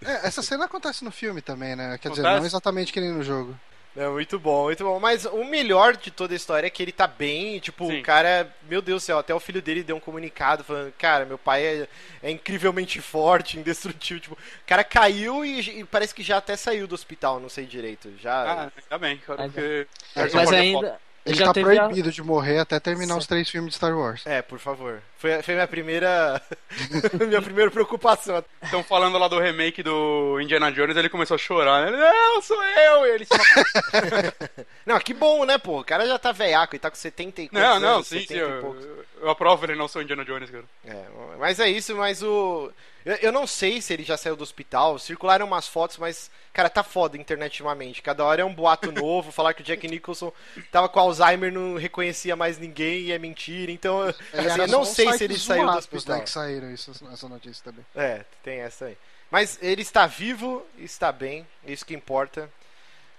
[0.03, 1.97] É, essa cena acontece no filme também, né?
[2.01, 2.39] Quer dizer, Acontece?
[2.39, 3.55] não exatamente que nem no jogo.
[3.99, 4.97] É muito bom, muito bom.
[4.97, 7.99] Mas o melhor de toda a história é que ele tá bem, tipo, Sim.
[7.99, 11.25] o cara, meu Deus do céu, até o filho dele deu um comunicado falando, cara,
[11.25, 11.87] meu pai é,
[12.23, 16.87] é incrivelmente forte, indestrutível, tipo, o cara caiu e, e parece que já até saiu
[16.87, 18.33] do hospital, não sei direito, já...
[18.43, 19.87] Ah, ainda bem, Ainda- porque.
[20.15, 23.49] Mas é ainda, Ele Já tá teve a- proibido de morrer até terminar os três
[23.49, 24.25] filmes de Star Wars.
[24.25, 25.01] É, por favor.
[25.17, 26.41] Foi, foi minha primeira.
[27.27, 28.43] minha primeira preocupação.
[28.63, 31.97] Estão falando lá do remake do Indiana Jones, ele começou a chorar, né?
[31.97, 33.05] Não, sou eu!
[33.05, 34.33] E ele se matou.
[34.85, 35.79] Não, que bom, né, pô?
[35.81, 38.07] O cara já tá veiaco e tá com 70 e Não, não, anos?
[38.07, 38.27] sim, sim.
[38.27, 38.83] 70 poucos.
[38.85, 40.63] Eu, eu aprovo ele não sou Indiana Jones, cara.
[40.85, 41.03] É,
[41.37, 42.71] mas é isso, mas o.
[43.09, 44.99] Eu, eu não sei se ele já saiu do hospital.
[44.99, 48.03] Circularam umas fotos, mas, cara, tá foda a internet ultimamente.
[48.03, 49.31] Cada hora é um boato novo.
[49.31, 50.31] falar que o Jack Nicholson
[50.71, 53.71] tava com Alzheimer, não reconhecia mais ninguém e é mentira.
[53.71, 56.17] Então, assim, eu não sei se ele saiu do hospital.
[56.17, 57.83] Né, que saíram isso, essa notícia também.
[57.95, 58.97] É, tem essa aí.
[59.31, 62.47] Mas ele está vivo, está bem, isso que importa.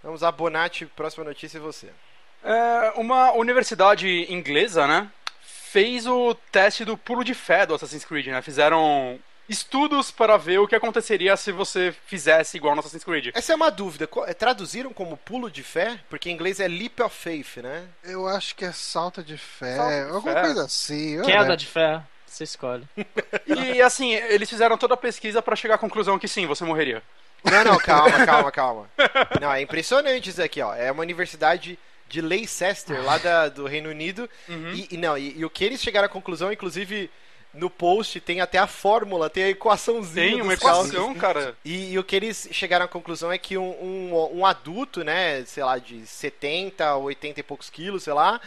[0.05, 1.88] Vamos a Bonatti, próxima notícia é você.
[2.44, 5.11] É, uma universidade inglesa, né?
[5.42, 8.40] Fez o teste do pulo de fé do Assassin's Creed, né?
[8.40, 9.20] Fizeram
[9.51, 13.31] estudos para ver o que aconteceria se você fizesse igual no Assassin's Creed.
[13.35, 14.09] Essa é uma dúvida.
[14.27, 15.99] É, Traduziram como pulo de fé?
[16.09, 17.85] Porque em inglês é leap of faith, né?
[18.05, 20.41] Eu acho que é salto de fé, Salto de alguma fé.
[20.43, 21.21] coisa assim.
[21.23, 21.57] Queda é.
[21.57, 22.85] de fé, você escolhe.
[23.75, 27.03] E assim, eles fizeram toda a pesquisa para chegar à conclusão que sim, você morreria.
[27.43, 28.91] Não, não, calma, calma, calma.
[29.41, 30.75] Não, é impressionante isso aqui, ó.
[30.75, 34.29] É uma universidade de Leicester, lá da- do Reino Unido.
[34.49, 34.73] Uhum.
[34.75, 37.11] E, e não, e, e o que eles chegaram à conclusão, inclusive
[37.53, 40.31] no post tem até a fórmula, tem a equaçãozinha.
[40.33, 41.55] Tem uma equação, cara.
[41.65, 45.45] E, e o que eles chegaram à conclusão é que um, um, um adulto, né,
[45.45, 48.41] sei lá, de 70, 80 e poucos quilos, sei lá,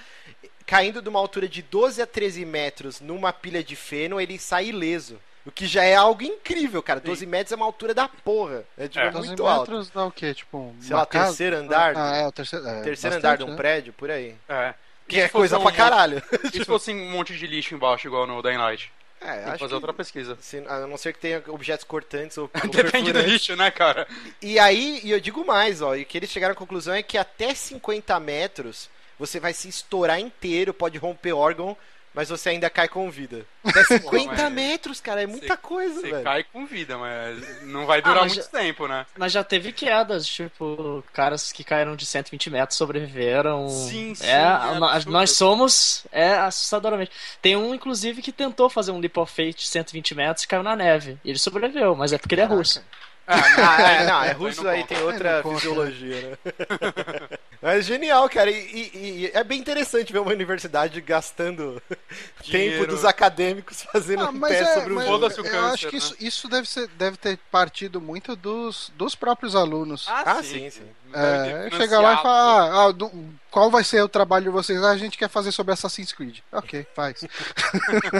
[0.65, 4.67] caindo de uma altura de 12 a 13 metros numa pilha de feno, ele sai
[4.67, 5.19] ileso.
[5.45, 7.01] O que já é algo incrível, cara.
[7.01, 8.63] 12 metros é uma altura da porra.
[8.77, 9.11] É, tipo, É.
[9.11, 9.69] 12 muito alto.
[9.71, 10.33] metros dá o quê?
[10.33, 11.25] Tipo, um- Sei lá, casa?
[11.27, 11.93] terceiro andar.
[11.97, 13.55] Ah, é, o terceiro, é, terceiro bastante, andar de um né?
[13.57, 14.35] prédio, por aí.
[14.47, 14.73] É.
[15.07, 16.23] Que é coisa fosse pra um- caralho.
[16.45, 18.91] E se fosse um monte de lixo embaixo, igual no Dying Light?
[19.21, 20.37] É, Tem acho fazer que, outra pesquisa.
[20.41, 24.05] se- a não ser que tenha objetos cortantes ou, ou Depende do lixo, né, cara?
[24.41, 27.17] E aí, e eu digo mais, ó, e que eles chegaram à conclusão é que
[27.17, 31.77] até 50 metros você vai se estourar inteiro, pode romper órgão,
[32.13, 33.45] mas você ainda cai com vida.
[33.65, 36.23] Até 50 mas metros, cara, é muita coisa, Você velho.
[36.23, 39.05] cai com vida, mas não vai durar Ah, muito já- tempo, né?
[39.17, 43.67] Mas já teve quedas, tipo, caras que caíram de 120 metros sobreviveram.
[43.69, 45.11] Sim, sim, É, é nó- absurdo.
[45.11, 47.11] nós somos é assustadoramente.
[47.41, 50.63] Tem um, inclusive, que tentou fazer um leap of faith de 120 metros e caiu
[50.63, 51.17] na neve.
[51.23, 52.83] E ele sobreviveu, mas é porque ele é russo.
[53.25, 56.37] Ah, Ah, é, não, é Aí russo não aí tem outra não fisiologia, né?
[57.61, 58.51] Mas genial, cara.
[58.51, 58.55] E,
[58.93, 61.81] e- e é bem interessante ver uma universidade gastando
[62.51, 62.87] tempo Dinheiro.
[62.87, 65.17] dos acadêmicos fazendo Ah, um teste é, sobre o mas jogo.
[65.19, 65.97] Foda-se o eu câncer, acho que né?
[65.99, 70.05] isso, isso deve, ser, deve ter partido muito dos, dos próprios alunos.
[70.09, 70.83] Ah, sim, sim.
[71.13, 73.11] É, chega lá e fala, ah, ah, do-
[73.49, 74.83] qual vai ser o trabalho de vocês?
[74.83, 76.39] Ah, a gente quer fazer sobre Assassin's Creed.
[76.51, 77.23] Ok, faz.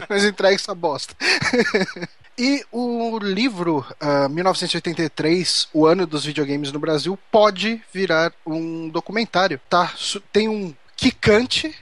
[0.10, 1.16] Mas entrega essa bosta.
[2.38, 9.60] E o livro ah, 1983, o ano dos videogames no Brasil, pode virar um documentário,
[9.70, 9.94] tá?
[10.32, 11.76] Tem um Kikante,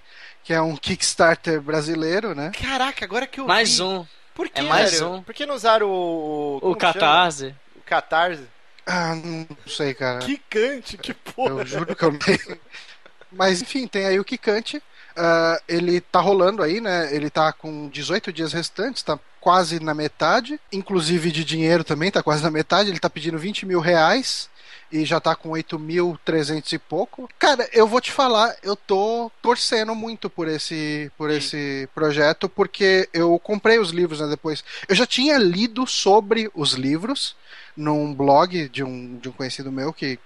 [0.44, 2.52] que é um Kickstarter brasileiro, né?
[2.60, 3.84] Caraca, agora que eu Mais vi...
[3.84, 4.06] um.
[4.34, 5.14] Por que, É mais velho?
[5.14, 5.24] um.
[5.24, 6.60] Por que não usaram o...
[6.62, 6.94] O que chama?
[6.94, 7.56] Catarse.
[7.76, 8.44] O Catarse.
[8.86, 10.20] Ah, não sei, cara.
[10.20, 11.62] Que cante, que porra.
[11.62, 12.60] Eu juro que eu não tenho.
[13.32, 14.82] Mas enfim, tem aí o Kikante.
[15.16, 17.14] Ah, ele tá rolando aí, né?
[17.14, 20.60] Ele tá com 18 dias restantes, tá quase na metade.
[20.72, 22.90] Inclusive de dinheiro também, tá quase na metade.
[22.90, 24.50] Ele tá pedindo 20 mil reais.
[24.92, 27.30] E já tá com 8.300 e pouco.
[27.40, 31.38] Cara, eu vou te falar, eu tô torcendo muito por esse, por Sim.
[31.38, 34.62] esse projeto, porque eu comprei os livros né, depois.
[34.90, 37.38] Eu já tinha lido sobre os livros
[37.76, 40.20] num blog de um, de um conhecido meu que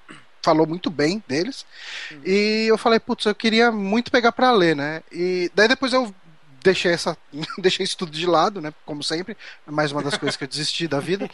[0.45, 1.65] falou muito bem deles.
[2.23, 5.01] E eu falei, putz, eu queria muito pegar pra ler, né?
[5.11, 6.13] E daí depois eu
[6.63, 7.15] deixei essa
[7.59, 8.73] deixei isso tudo de lado, né?
[8.85, 11.29] Como sempre, mais uma das coisas que eu desisti da vida.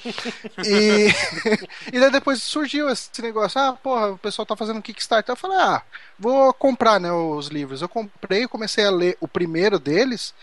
[0.66, 1.08] E
[1.92, 5.34] e daí depois surgiu esse negócio, ah, porra, o pessoal tá fazendo Kickstarter.
[5.34, 5.82] Eu falei, ah,
[6.18, 7.82] vou comprar, né, os livros.
[7.82, 10.34] Eu comprei, comecei a ler o primeiro deles.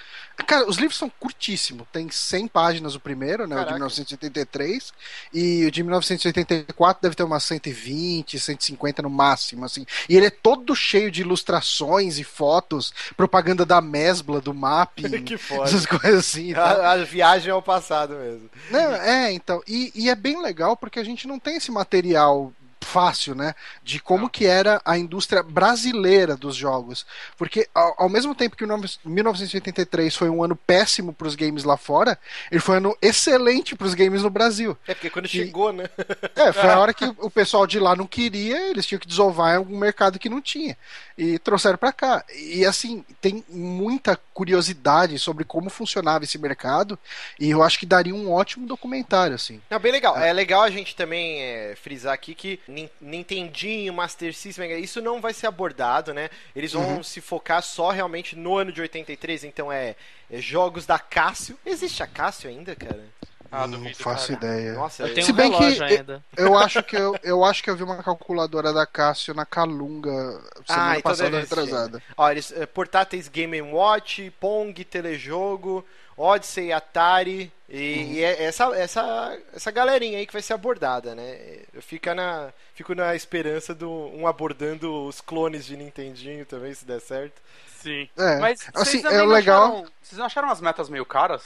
[0.47, 1.87] Cara, os livros são curtíssimos.
[1.93, 3.57] Tem 100 páginas o primeiro, né?
[3.57, 3.75] O de Caraca.
[3.75, 4.93] 1983.
[5.33, 9.85] E o de 1984 deve ter umas 120, 150 no máximo, assim.
[10.09, 15.37] E ele é todo cheio de ilustrações e fotos, propaganda da Mesbla, do MAP, que
[15.37, 15.65] foda.
[15.65, 16.55] essas coisas assim.
[16.55, 18.49] A, a viagem ao passado mesmo.
[18.71, 19.61] Não, é, então.
[19.67, 23.55] E, e é bem legal porque a gente não tem esse material fácil, né?
[23.83, 27.05] De como que era a indústria brasileira dos jogos.
[27.37, 31.35] Porque ao, ao mesmo tempo que o nove- 1983 foi um ano péssimo para os
[31.35, 32.19] games lá fora,
[32.51, 34.77] ele foi um ano excelente para os games no Brasil.
[34.87, 35.89] É porque quando chegou, né?
[36.35, 39.55] É, foi a hora que o pessoal de lá não queria, eles tinham que desovar
[39.55, 40.77] em algum mercado que não tinha.
[41.17, 42.25] E trouxeram pra cá.
[42.35, 46.99] E assim, tem muita curiosidade sobre como funcionava esse mercado
[47.41, 49.61] e eu acho que daria um ótimo documentário, assim.
[49.69, 50.17] Não, bem legal.
[50.17, 52.61] É legal a gente também é, frisar aqui que
[53.01, 56.29] Nintendinho, Master System, isso não vai ser abordado, né?
[56.55, 57.03] Eles vão Uhum.
[57.03, 59.97] se focar só realmente no ano de 83, então é,
[60.31, 61.59] é jogos da Cássio.
[61.65, 63.05] Existe a Cássio ainda, cara?
[63.51, 64.45] Ah, não duvido, faço cara.
[64.45, 64.73] ideia.
[64.75, 66.25] Nossa, Eu é- tenho Se um bem que relógio eu- ainda.
[66.37, 70.11] Eu acho que eu, eu acho que eu vi uma calculadora da Cássio na Calunga
[70.11, 72.03] semana Ah, então passada retrasada.
[72.15, 75.83] Ó, eles, é, portáteis Game Watch, Pong, telejogo,
[76.19, 81.61] Odyssey, Atari e, e é essa, essa, essa galerinha aí que vai ser abordada, né?
[81.73, 86.85] Eu fico na, fico na esperança do um abordando os clones de Nintendinho também, se
[86.85, 87.41] der certo.
[87.81, 88.09] Sim.
[88.17, 91.45] É, Mas assim, vocês também é legal- acharam- vocês não acharam as metas meio caras?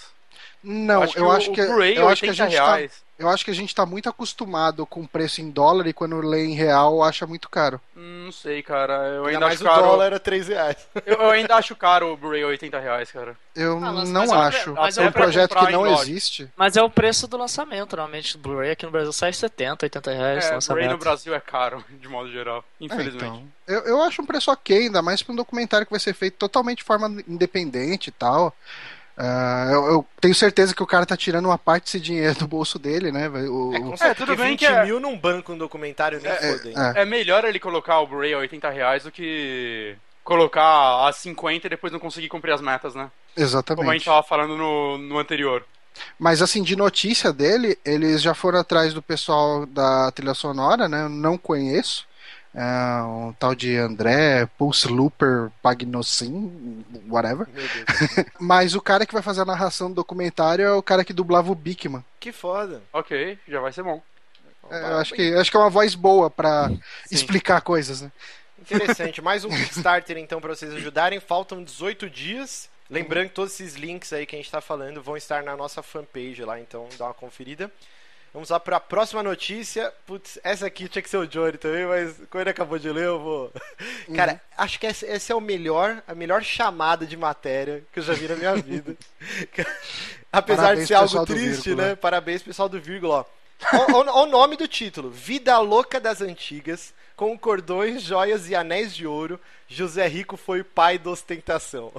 [0.63, 3.29] Não, acho que eu acho o que eu acho que a 80 gente tá, eu
[3.29, 6.55] acho que a gente tá muito acostumado com preço em dólar e quando lê em
[6.55, 7.81] real acha muito caro.
[7.97, 8.95] Hum, Não sei, cara.
[9.09, 9.83] Eu Ainda ainda mais acho o caro.
[9.83, 10.77] dólar era 3 reais.
[11.05, 13.37] Eu, eu ainda acho caro o Blu-ray 80 reais, cara.
[13.57, 14.73] Eu Ah, mas- não mas é- acho.
[14.75, 16.49] mas é é um projeto que não existe.
[16.57, 17.97] Mas é o preço do lançamento.
[17.97, 20.99] Normalmente o Blu-ray aqui no Brasil sai 70, 80 reais no É, Blu-ray no.
[20.99, 22.65] Brasil é caro, de modo geral.
[22.81, 23.25] É, Infelizmente.
[23.25, 23.45] então.
[23.67, 26.35] eu, eu acho um preço ok, ainda mais pra um documentário que vai ser feito
[26.39, 28.55] totalmente de forma independente e tal.
[29.17, 32.49] Ah, eu, eu tenho certeza que o cara tá tirando uma parte desse dinheiro do
[32.49, 33.29] bolso dele, né?
[33.29, 33.37] O,
[33.75, 36.33] É, o- com certeza, tudo bem 20 que é- mil num banco, um documentário, nem
[36.33, 36.75] É, fodem.
[36.77, 37.03] é.
[37.03, 39.95] É melhor ele colocar o Blu-ray a 80 reais do que
[40.25, 43.03] colocar a 50 e depois não conseguir cumprir as metas, né?
[43.05, 44.05] Como a gente Exatamente.
[44.05, 45.65] tava falando no, no anterior.
[46.19, 51.03] Mas assim, de notícia dele, eles já foram atrás do pessoal da trilha sonora, né?
[51.05, 52.07] Eu não conheço.
[52.55, 57.47] É, um tal de André Pulse Looper Pagnosin, whatever.
[58.39, 61.51] Mas o cara que vai fazer a narração do documentário é o cara que dublava
[61.51, 62.05] o Bigman.
[62.21, 62.83] que foda.
[62.93, 64.03] Ok, já vai ser bom.
[64.71, 66.81] É, eu acho que, acho que é uma voz boa pra Sim.
[67.11, 68.13] explicar coisas, né?
[68.61, 69.21] Interessante.
[69.21, 71.19] Mais um Kickstarter, então, pra vocês ajudarem.
[71.21, 72.71] Faltam 18 dias.
[72.89, 75.83] Lembrando que todos esses links aí que a gente tá falando vão estar na nossa
[75.83, 77.73] fanpage lá, então dá uma conferida.
[78.33, 79.93] Vamos lá pra próxima notícia.
[80.07, 83.05] Putz, essa aqui tinha que ser o Johnny também, mas quando ele acabou de ler,
[83.05, 83.53] eu vou.
[84.15, 88.03] Cara, acho que essa, essa é o melhor, a melhor chamada de matéria que eu
[88.03, 88.97] já vi na minha vida.
[90.33, 91.89] Apesar Parabéns, de ser algo triste, Vírgula.
[91.89, 91.95] né?
[91.95, 93.17] Parabéns, pessoal do Vírgula.
[93.17, 93.25] ó.
[93.73, 99.07] Ó o nome do título: Vida Louca das Antigas, com cordões, joias e anéis de
[99.07, 99.39] ouro.
[99.69, 101.93] José Rico foi pai da ostentação.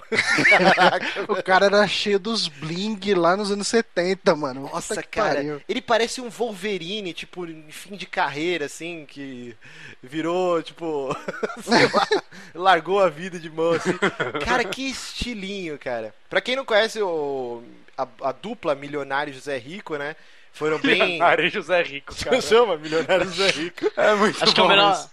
[0.50, 4.70] Caraca, O cara era cheio dos bling lá nos anos 70, mano.
[4.72, 5.62] Nossa, que cara, pariu.
[5.68, 9.56] ele parece um Wolverine, tipo, em fim de carreira, assim, que
[10.04, 11.16] virou, tipo,
[11.64, 12.08] sei lá,
[12.54, 13.98] largou a vida de mão, assim.
[14.46, 16.14] Cara, que estilinho, cara.
[16.30, 17.64] Pra quem não conhece o,
[17.98, 20.16] a, a dupla Milionário José Rico, né,
[20.54, 21.00] foram bem...
[21.00, 22.42] Milionário José Rico, cara.
[22.42, 23.92] Chama Milionário José Rico.
[23.98, 24.94] É muito Acho que é bom o melhor.
[24.94, 25.10] isso.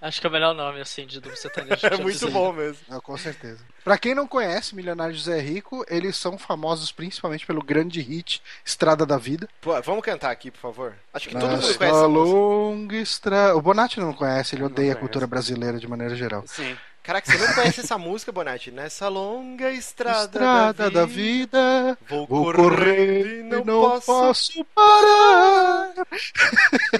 [0.00, 1.86] Acho que é o melhor nome, assim, de duplo sertanejo.
[1.86, 2.80] É muito bom mesmo.
[2.90, 3.60] Ah, com certeza.
[3.84, 9.06] Pra quem não conhece Milionário José Rico, eles são famosos principalmente pelo grande hit Estrada
[9.06, 9.48] da Vida.
[9.60, 10.94] Pô, vamos cantar aqui, por favor.
[11.14, 13.56] Acho que todo mundo conhece essa longa estrada.
[13.56, 16.42] O Bonatti não conhece, ele Não odeia a cultura brasileira de maneira geral.
[16.46, 16.76] Sim.
[17.02, 18.70] Caraca, você não conhece essa música, Bonatti?
[18.70, 24.06] Nessa longa estrada, Estrada da vida, Vou, vou correr, e não, posso.
[24.06, 25.92] posso parar.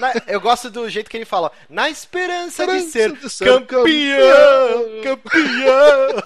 [0.01, 1.53] Na- eu gosto do jeito que ele fala.
[1.69, 3.85] Na esperança de Esperança ser, de ser campeão,
[5.03, 6.23] campeão.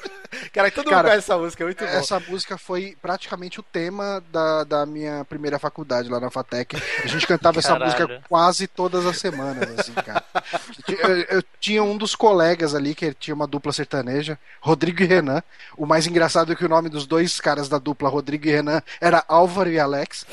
[0.54, 1.92] Cara, todo mundo Cara, conhece essa música, é muito bom.
[1.92, 6.76] Essa música foi praticamente o tema da, da minha primeira faculdade lá na FATEC.
[7.04, 10.24] A gente cantava essa música quase todas as semanas, assim, cara.
[10.88, 15.42] Eu, eu tinha um dos colegas ali que tinha uma dupla sertaneja, Rodrigo e Renan.
[15.76, 18.82] O mais engraçado é que o nome dos dois caras da dupla, Rodrigo e Renan,
[19.02, 20.26] era Álvaro e Alex.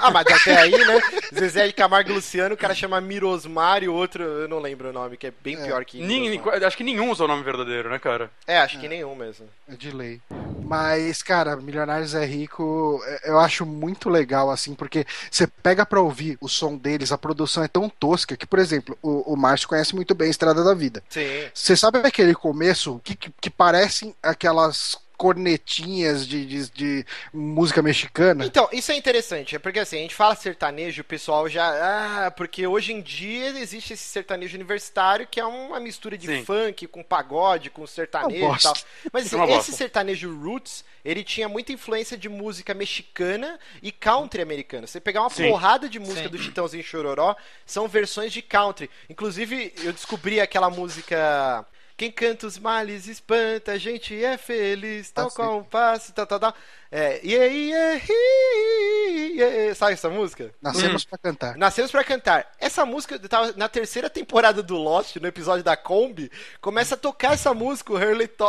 [0.00, 1.00] ah, mas até aí, né?
[1.34, 4.90] Zezé de Camargo e Luciano, o cara chama Mirosmar e o outro, eu não lembro
[4.90, 7.88] o nome, que é bem pior que Nin- acho que nenhum usa o nome verdadeiro,
[7.90, 8.30] né, cara?
[8.46, 9.48] É, acho que nenhum mesmo.
[9.68, 10.20] É de lei.
[10.64, 16.00] Mas, cara, Milionários é Rico, é- eu acho muito legal, assim, porque você pega pra
[16.00, 19.68] ouvir o som deles, a produção é tão tosca que, por exemplo, o, o Márcio
[19.68, 21.02] conhece muito bem a Estrada da Vida.
[21.08, 21.26] Sim.
[21.52, 28.44] Você sabe aquele começo que, que, que parecem aquelas cornetinhas de, de, de música mexicana?
[28.44, 32.26] Então, isso é interessante, é porque assim, a gente fala sertanejo, o pessoal já.
[32.26, 36.44] Ah, porque hoje em dia existe esse sertanejo universitário que é uma mistura de Sim.
[36.44, 38.74] funk com pagode, com sertanejo e tal.
[39.12, 39.72] Mas uma esse bosta.
[39.72, 44.88] sertanejo roots, ele tinha muita influência de música mexicana e country americana.
[44.88, 45.48] Você pegar uma Sim.
[45.48, 46.30] porrada de música Sim.
[46.30, 48.90] do Chitãozinho Chororó, são versões de country.
[49.08, 51.64] Inclusive, eu descobri aquela música
[51.96, 56.26] Quem canta os males espanta, a gente é feliz, tal Ah, qual um passo, tal,
[56.26, 56.54] tal, tal.
[56.94, 59.74] É, yeah, yeah, yeah, yeah.
[59.74, 60.52] Sabe essa música?
[60.60, 61.56] Nascemos pra cantar.
[61.56, 62.52] Nascemos pra cantar.
[62.60, 66.30] Essa música tava na terceira temporada do Lost, no episódio da Kombi,
[66.60, 68.44] começa a tocar essa música, o Hurley to-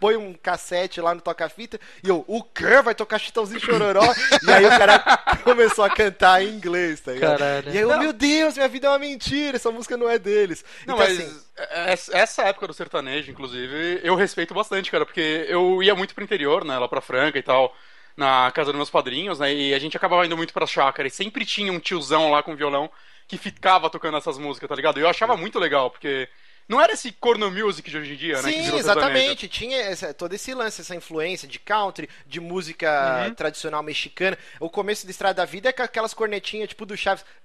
[0.00, 2.82] põe um cassete lá no toca-fita, e eu, o quê?
[2.82, 4.02] Vai tocar Chitãozinho Chororó?
[4.42, 4.98] e aí o cara
[5.44, 7.38] começou a cantar em inglês, tá ligado?
[7.38, 7.68] Caralho.
[7.68, 10.64] E aí eu, meu Deus, minha vida é uma mentira, essa música não é deles.
[10.84, 11.40] Não, então, mas assim,
[11.86, 16.24] essa- essa época do sertanejo, inclusive, eu respeito bastante, cara, porque eu ia muito pro
[16.24, 17.74] interior, né, lá pra Franca e tal,
[18.16, 21.10] na casa dos meus padrinhos, né, e a gente acabava indo muito pra chácara, e
[21.10, 22.90] sempre tinha um tiozão lá com violão
[23.26, 24.98] que ficava tocando essas músicas, tá ligado?
[24.98, 26.28] E eu achava muito legal, porque
[26.68, 29.48] não era esse corno music de hoje em dia, né, Sim, exatamente.
[29.48, 33.34] Tinha essa- todo esse lance, essa influência de country, de música Uhum.
[33.34, 34.38] tradicional mexicana.
[34.60, 37.24] O começo da Estrada da Vida é com aquelas cornetinhas tipo do Chaves.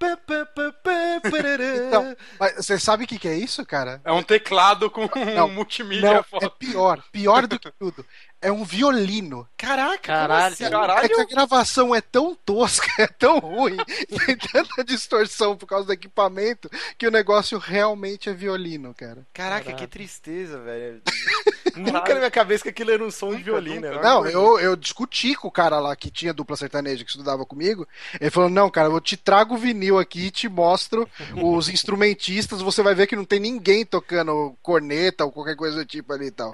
[1.86, 4.00] Então, mas você sabe o que, que é isso, cara?
[4.04, 6.46] É um teclado com Não, um multimídia Não, foda.
[6.46, 7.02] é pior.
[7.12, 8.04] Pior do que tudo.
[8.42, 9.46] É um violino.
[9.56, 10.56] Caraca, Caralho.
[10.56, 10.70] como assim?
[10.70, 11.04] Caralho.
[11.04, 13.76] É que a gravação é tão tosca, é tão ruim,
[14.26, 19.26] tem tanta distorção por causa do equipamento, que o negócio realmente é violino, cara.
[19.34, 19.76] Caraca, Caralho.
[19.76, 21.02] que tristeza, velho.
[21.76, 23.88] Nunca na minha cabeça que aquilo era um som de violino.
[23.88, 24.02] nunca.
[24.02, 27.86] Não, eu, eu discuti com o cara lá que tinha dupla sertaneja, que estudava comigo.
[28.20, 32.62] Ele falou: Não, cara, eu te trago o vinil aqui e te mostro os instrumentistas.
[32.62, 36.26] Você vai ver que não tem ninguém tocando corneta ou qualquer coisa do tipo ali
[36.26, 36.50] e tal.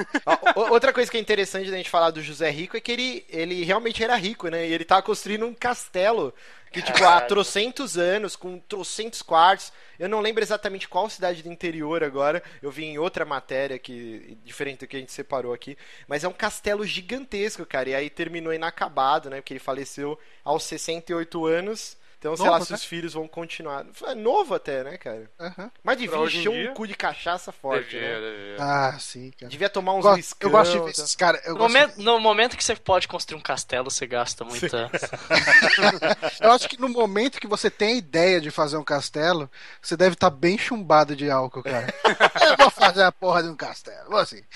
[0.70, 3.64] Outra coisa que é interessante da gente falar do José Rico é que ele, ele
[3.64, 4.66] realmente era rico, né?
[4.68, 6.32] E ele tava construindo um castelo
[6.70, 9.72] que, tipo, há trocentos anos, com trocentos quartos.
[9.98, 12.42] Eu não lembro exatamente qual cidade do interior agora.
[12.60, 15.76] Eu vi em outra matéria que diferente do que a gente separou aqui.
[16.06, 17.90] Mas é um castelo gigantesco, cara.
[17.90, 19.36] E aí terminou inacabado, né?
[19.36, 21.96] Porque ele faleceu aos 68 anos.
[22.26, 22.76] Então, sei Novo, lá, se né?
[22.76, 23.86] os filhos vão continuar.
[24.06, 25.30] É novo até, né, cara?
[25.38, 25.70] Aham.
[25.84, 28.30] Mas devia encher um cu de cachaça forte, Devia, né?
[28.30, 28.56] devia.
[28.58, 29.48] Ah, sim, cara.
[29.48, 30.90] Devia tomar uns gosto, eu gosto de ver tá?
[30.90, 31.46] esses caras.
[31.46, 34.90] No gosto- no momento que você pode construir um castelo, você gasta muita.
[36.40, 39.48] Eu acho que no momento que você tem a ideia de fazer um castelo,
[39.80, 41.92] você deve estar bem chumbado de álcool, cara.
[42.50, 44.10] eu vou fazer a porra de um castelo.
[44.10, 44.42] Vou assim.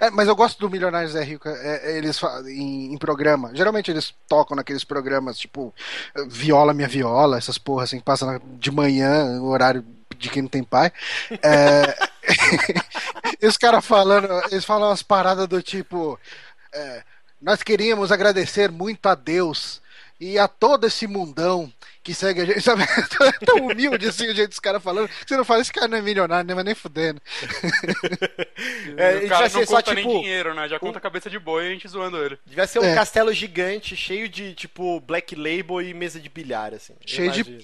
[0.00, 3.54] É, mas eu gosto do Milionário Zé Rico, é, é, eles em, em programa.
[3.54, 5.72] Geralmente eles tocam naqueles programas tipo
[6.28, 9.84] Viola Minha Viola, essas porras assim, que passam de manhã, o horário
[10.18, 10.92] de quem não tem pai.
[11.42, 11.96] É,
[13.46, 16.18] os caras falando, eles falam umas paradas do tipo.
[16.72, 17.02] é,
[17.40, 19.82] nós queríamos agradecer muito a Deus
[20.20, 22.60] e a todo esse mundão que segue a gente.
[22.60, 22.82] Sabe?
[22.84, 25.08] É tão humilde assim o jeito dos caras falando.
[25.08, 26.54] que Você não fala, esse cara não é milionário, né?
[26.54, 27.20] Mas nem fudendo.
[28.96, 30.68] É, o cara ser não só, conta nem tipo, dinheiro, né?
[30.68, 32.38] Já conta cabeça de boi e a gente zoando ele.
[32.46, 32.94] Devia ser um É.
[32.94, 36.94] castelo gigante, cheio de, tipo, black label e mesa de bilhar, assim.
[37.04, 37.58] Cheio de-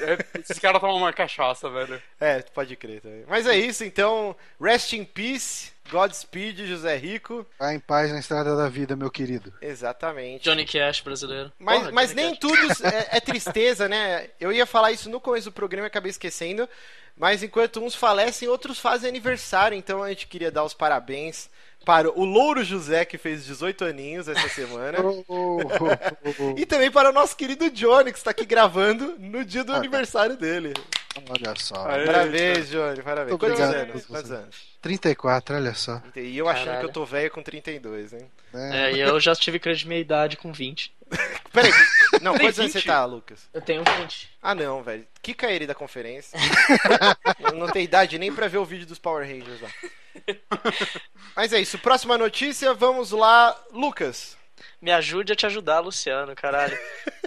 [0.00, 2.00] é- esses caras tomam uma cachaça, velho.
[2.20, 3.24] É, pode crer também.
[3.28, 4.36] Mas é isso, então.
[4.60, 7.46] Rest in peace, Godspeed, José Rico.
[7.58, 9.52] Vai em paz na estrada da vida, meu querido.
[9.60, 10.44] Exatamente.
[10.44, 11.52] Johnny Cash brasileiro.
[11.58, 12.40] Mas, Porra, mas Johnny nem Cash.
[12.40, 14.30] tudo é, é tristeza, né?
[14.40, 16.68] Eu ia falar isso no começo do programa e acabei esquecendo.
[17.16, 19.76] Mas enquanto uns falecem, outros fazem aniversário.
[19.76, 21.48] Então a gente queria dar os parabéns
[21.86, 24.98] para o Louro José, que fez 18 aninhos essa semana.
[25.06, 29.44] Oh, oh, oh, E também para o nosso querido Johnny, que está aqui gravando no
[29.44, 30.74] dia do Ah, aniversário dele.
[31.30, 31.86] Olha só.
[31.88, 32.04] Aê.
[32.04, 33.30] Parabéns, Johnny, parabéns.
[33.30, 33.90] Muito Quantos obrigado.
[33.90, 34.06] anos?
[34.06, 34.56] Quantos anos?
[34.82, 36.02] 34, olha só.
[36.16, 36.80] E eu achando Caralho.
[36.80, 38.30] que eu tô velho com 32, hein?
[38.52, 40.92] É, É, e eu já tive crédito de meia idade com 20.
[41.52, 41.72] Peraí,
[42.20, 42.86] não, quantos anos você 20?
[42.86, 43.48] tá, Lucas?
[43.54, 44.28] Eu tenho 20.
[44.42, 45.06] Ah, não, velho.
[45.22, 46.38] Kika ele da conferência.
[47.40, 49.68] Eu não tem idade nem pra ver o vídeo dos Power Rangers lá.
[51.34, 51.78] Mas é isso.
[51.78, 53.56] Próxima notícia, vamos lá.
[53.72, 54.36] Lucas.
[54.80, 56.78] Me ajude a te ajudar, Luciano, caralho.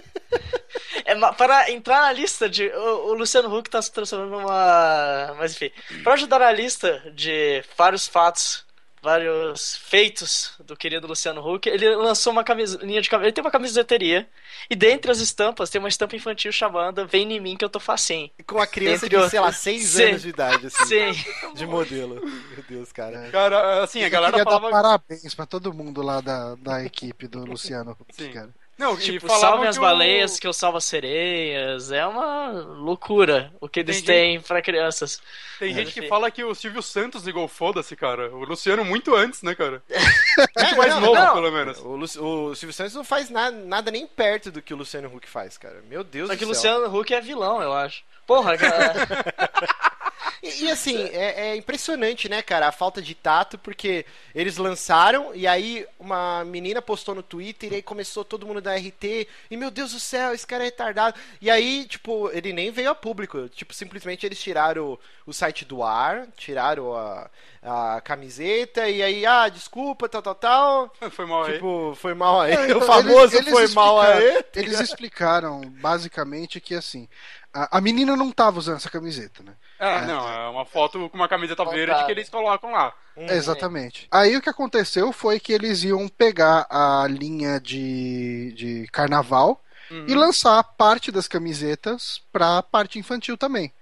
[1.04, 2.68] É, para entrar na lista de.
[2.68, 5.34] O, o Luciano Huck tá se transformando numa.
[5.38, 5.72] Mas enfim.
[6.04, 8.64] Para ajudar na lista de vários fatos,
[9.02, 13.26] vários feitos do querido Luciano Huck, ele lançou uma camisa, linha de camiseta.
[13.28, 14.28] Ele tem uma camiseteria.
[14.68, 17.80] E dentre as estampas, tem uma estampa infantil chamada Vem em mim que eu tô
[17.80, 18.30] facinho.
[18.46, 19.62] Com a criança Entre de, sei lá, outros.
[19.62, 20.02] 6 Sim.
[20.04, 20.84] anos de idade, assim.
[21.12, 21.24] Sim.
[21.54, 22.14] De modelo.
[22.24, 23.30] Meu Deus, cara.
[23.30, 24.70] Cara, assim, a Eu galera queria dar falava.
[24.70, 28.30] parabéns pra todo mundo lá da, da equipe do Luciano Huck, Sim.
[28.32, 28.59] cara.
[28.80, 31.92] Não, Tipo, salve as o- baleias que eu salvo as sereias.
[31.92, 35.20] É uma loucura o que eles têm pra crianças.
[35.58, 38.30] Tem É, gente que fala que o Silvio Santos ligou foda-se, cara.
[38.34, 39.82] O Luciano muito antes, né, cara?
[39.90, 39.98] É,
[40.64, 41.34] Muito mais não, novo, não.
[41.34, 41.78] pelo menos.
[41.80, 42.04] O, Lu-
[42.50, 45.58] o Silvio Santos não faz na- nada nem perto do que o Luciano Huck faz,
[45.58, 45.82] cara.
[45.86, 46.78] Meu Deus Só do que o céu.
[46.78, 48.02] Luciano Huck é vilão, eu acho.
[48.26, 48.94] Porra, cara.
[50.42, 54.04] E, e, assim, é, é, impressionante, né, cara, a falta de tato, porque
[54.34, 58.74] eles lançaram e aí uma menina postou no Twitter e aí começou todo mundo da
[58.74, 61.18] RT e meu Deus do céu, esse cara é retardado.
[61.40, 63.48] E aí, tipo, ele nem veio a público.
[63.48, 67.30] Tipo, simplesmente eles tiraram o, o site do ar, tiraram a,
[67.62, 70.92] a camiseta e aí, ah, desculpa, tal, tal, tal.
[71.10, 71.52] Foi mal aí.
[71.54, 72.52] Tipo, foi mal aí.
[72.52, 74.44] É, então, o famoso eles, eles foi mal aí.
[74.54, 77.08] Eles explicaram, basicamente, que assim,
[77.52, 79.54] a, a menina não tava usando essa camiseta, né?
[79.78, 82.92] É, é, não, é uma foto com uma camiseta verde que eles colocam lá.
[83.16, 84.06] Hum, Exatamente.
[84.10, 90.06] Aí o que aconteceu foi que eles iam pegar a linha de, de carnaval uhum.
[90.06, 93.72] e lançar parte das camisetas pra parte infantil também.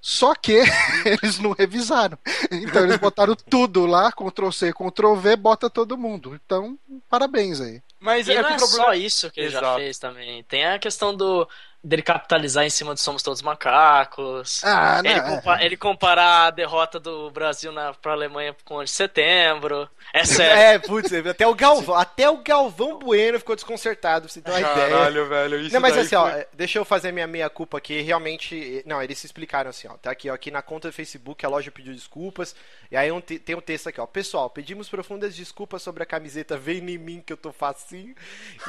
[0.00, 0.60] Só que
[1.06, 2.18] eles não revisaram.
[2.50, 6.38] Então eles botaram tudo lá, Ctrl C, Ctrl V, bota todo mundo.
[6.44, 6.76] Então,
[7.08, 7.80] parabéns aí.
[8.00, 8.84] Mas e é não é problema...
[8.84, 9.64] só isso que ele Exato.
[9.64, 10.42] já fez também.
[10.42, 11.48] Tem a questão do
[11.82, 14.62] dele capitalizar em cima de Somos Todos Macacos.
[14.64, 15.66] Ah, ele, não, compa é.
[15.66, 19.88] ele comparar a derrota do Brasil na, pra Alemanha com o de setembro.
[20.12, 20.52] É sério.
[20.52, 24.60] É, putz, até o Galvão, até o Galvão Bueno ficou desconcertado, pra você ter uma
[24.60, 24.98] Caralho, ideia.
[24.98, 26.18] Caralho, velho, isso Não, mas assim, foi...
[26.18, 29.94] ó, deixa eu fazer minha meia culpa aqui, realmente, não, eles se explicaram assim, ó,
[29.94, 32.54] tá aqui, ó, aqui na conta do Facebook, a loja pediu desculpas,
[32.90, 36.56] e aí um tem um texto aqui, ó, pessoal, pedimos profundas desculpas sobre a camiseta
[36.58, 38.14] Vem em mim que eu tô facinho,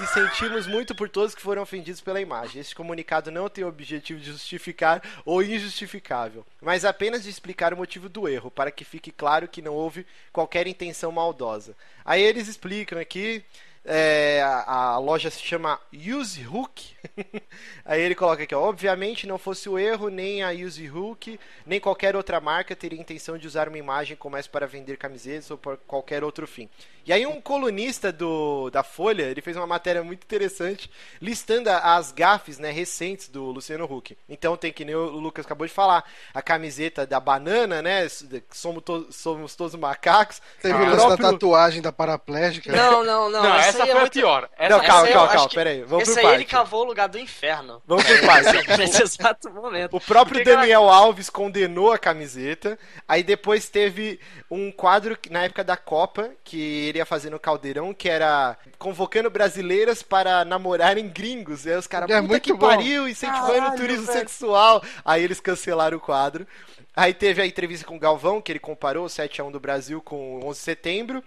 [0.01, 2.61] e sentimos muito por todos que foram ofendidos pela imagem.
[2.61, 7.77] Este comunicado não tem o objetivo de justificar o injustificável, mas apenas de explicar o
[7.77, 11.75] motivo do erro, para que fique claro que não houve qualquer intenção maldosa.
[12.05, 13.43] Aí eles explicam aqui
[13.85, 16.93] é, a, a, loja se chama Use Hook.
[17.83, 21.79] Aí ele coloca aqui, ó, obviamente não fosse o erro, nem a Use Hook, nem
[21.79, 25.57] qualquer outra marca teria intenção de usar uma imagem como essa para vender camisetas ou
[25.57, 26.69] por qualquer outro fim.
[27.05, 30.89] E aí um colunista do, da Folha, ele fez uma matéria muito interessante,
[31.21, 34.17] listando as gafes né, recentes do Luciano Huck.
[34.29, 38.07] Então tem que nem o Lucas acabou de falar, a camiseta da banana, né?
[38.49, 40.41] Somos, to somos todos macacos.
[40.61, 41.17] Teve o próprio...
[41.17, 42.71] da tatuagem da paraplégica.
[42.71, 43.43] Não, não, não.
[43.43, 44.13] não essa foi é a muito...
[44.13, 44.49] pior.
[44.57, 45.83] Essa, não, calma, calma, calma, peraí.
[45.83, 47.81] Vamos esse por aí ele cavou o lugar do inferno.
[47.85, 48.67] Vamos por parte.
[48.77, 49.95] Nesse exato momento.
[49.95, 52.77] O próprio Porque Daniel Alves condenou a camiseta.
[53.07, 54.19] Aí depois teve
[54.49, 60.03] um quadro na época da Copa que iria fazer no Caldeirão, que era convocando brasileiras
[60.03, 61.65] para namorarem gringos.
[61.65, 62.67] E aí os caras, é puta que bom.
[62.67, 64.19] pariu, incentivando Caralho, o turismo velho.
[64.19, 64.83] sexual.
[65.03, 66.47] Aí eles cancelaram o quadro.
[66.95, 70.39] Aí teve a entrevista com o Galvão, que ele comparou o 7x1 do Brasil com
[70.39, 71.23] o 11 de setembro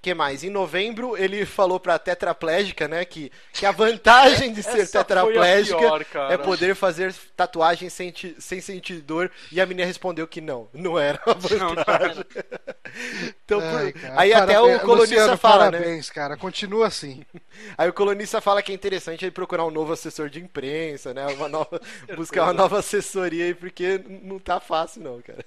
[0.00, 0.44] que mais?
[0.44, 6.04] Em novembro ele falou pra tetraplégica, né, que, que a vantagem de ser tetraplégica pior,
[6.30, 9.30] é poder fazer tatuagem sem, sem sentir dor.
[9.50, 12.24] E a menina respondeu que não, não era a vantagem.
[13.44, 14.36] então, Ai, aí parabéns.
[14.36, 15.78] até o colunista Luciano, fala, né?
[15.78, 16.14] parabéns, né?
[16.14, 17.24] cara, continua assim.
[17.76, 21.26] Aí o colunista fala que é interessante ele procurar um novo assessor de imprensa, né,
[21.28, 21.80] uma nova,
[22.14, 25.44] buscar uma nova assessoria aí, porque não tá fácil não, cara.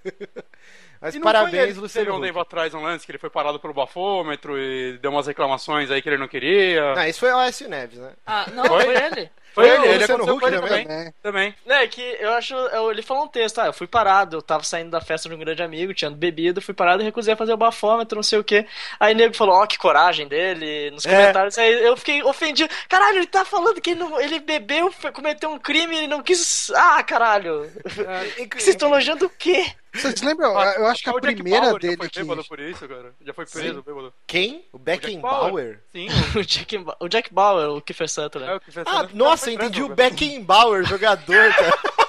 [1.02, 2.06] Mas parabéns, foi, Luciano.
[2.06, 5.26] Teve um tempo atrás um lance que ele foi parado pelo bafômetro e deu umas
[5.26, 6.94] reclamações aí que ele não queria.
[6.94, 8.12] Não, isso foi o Aécio Neves, né?
[8.26, 9.32] Ah, não, foi, foi ele.
[9.54, 10.86] Foi, ele, ele é no Hulk também.
[10.86, 11.14] Também.
[11.22, 11.56] também.
[11.68, 12.54] É que eu acho.
[12.54, 15.36] Eu, ele falou um texto, ah, eu fui parado, eu tava saindo da festa de
[15.36, 18.40] um grande amigo, tinha bebido, fui parado e recusei a fazer o bafômetro, não sei
[18.40, 18.66] o que.
[19.00, 21.10] Aí o nego falou, ó, oh, que coragem dele, nos é.
[21.10, 21.58] comentários.
[21.58, 22.74] Aí eu fiquei ofendido.
[22.88, 26.70] Caralho, ele tá falando que ele, não, ele bebeu, cometeu um crime e não quis.
[26.72, 27.70] Ah, caralho.
[27.86, 29.74] É, Vocês estão elogiando o quê?
[29.94, 30.52] Vocês lembram?
[30.52, 31.98] eu acho que a primeira dele.
[32.12, 32.48] Já foi que...
[32.48, 33.14] por isso, cara.
[33.22, 34.14] Já foi preso, bêbado.
[34.26, 34.66] Quem?
[34.72, 35.82] O Beckenbauer?
[35.92, 36.08] Sim.
[36.36, 38.54] o, Jack, o Jack Bauer, o Kiefer Sutherland.
[38.54, 41.80] É, o Kiefer Ah, nossa, entendi o Beckenbauer, jogador, cara.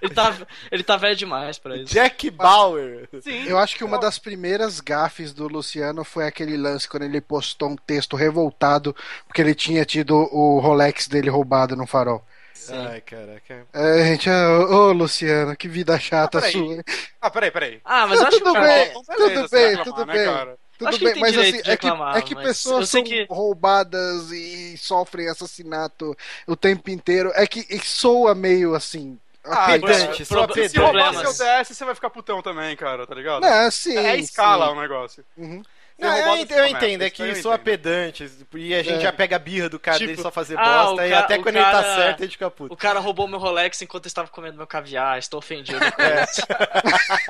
[0.00, 0.36] Ele tá,
[0.70, 1.92] ele tá velho demais pra isso.
[1.92, 3.08] Jack Bauer.
[3.20, 3.44] Sim.
[3.48, 7.70] Eu acho que uma das primeiras gafes do Luciano foi aquele lance quando ele postou
[7.70, 8.94] um texto revoltado
[9.26, 12.24] porque ele tinha tido o Rolex dele roubado no farol.
[12.58, 12.86] Sim.
[12.86, 13.66] Ai, caraca.
[13.72, 16.84] É, gente, ô, oh, Luciano, que vida chata ah, sua.
[17.20, 17.80] Ah, peraí, peraí.
[17.84, 20.24] Ah, mas acho tudo que bem, tudo bem, tudo né, bem.
[20.26, 20.58] Cara?
[20.78, 23.26] Tudo Acho bem, mas assim, é que, é que pessoas são que...
[23.28, 27.32] roubadas e sofrem assassinato o tempo inteiro.
[27.34, 29.18] É que soa meio assim.
[29.44, 30.68] Ah, pedante, só pedante.
[30.68, 33.44] Se roubar seu DS, você vai ficar putão também, cara, tá ligado?
[33.44, 33.96] É, sim.
[33.96, 34.72] É a escala sim.
[34.72, 35.24] o negócio.
[35.36, 35.62] Uhum.
[35.98, 39.00] Não, eu, entendo, eu entendo, é que sou pedante e a gente é.
[39.00, 41.56] já pega a birra do cara tipo, dele só fazer ah, bosta e até quando
[41.56, 42.72] cara, ele tá certo a gente fica puto.
[42.72, 45.80] O cara roubou meu Rolex enquanto eu estava comendo meu caviar, estou ofendido.
[45.84, 46.24] É.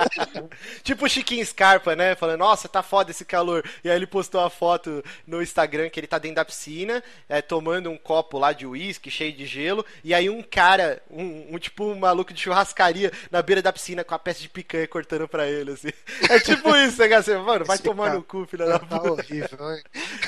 [0.85, 2.15] tipo o Chiquinho Scarpa, né?
[2.15, 3.65] Falando, nossa, tá foda esse calor.
[3.83, 7.41] E aí ele postou a foto no Instagram que ele tá dentro da piscina, é,
[7.41, 11.59] tomando um copo lá de uísque cheio de gelo, e aí um cara, um, um,
[11.59, 15.27] tipo um maluco de churrascaria na beira da piscina com a peça de picanha cortando
[15.27, 15.89] pra ele, assim.
[16.29, 19.01] É tipo isso, né, mano, vai tomar no cu, filho filha da tá puta.
[19.01, 19.83] Tá horrível, hein?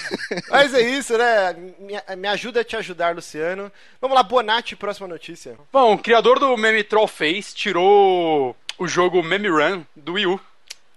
[0.49, 1.53] Mas é isso, né?
[1.79, 3.73] Me, me, ajuda a te ajudar, Luciano.
[4.01, 5.59] Vamos lá, Bonatti, próxima notícia.
[5.73, 10.41] Bom, o criador do meme Trollface tirou o jogo Meme Run do Wii U.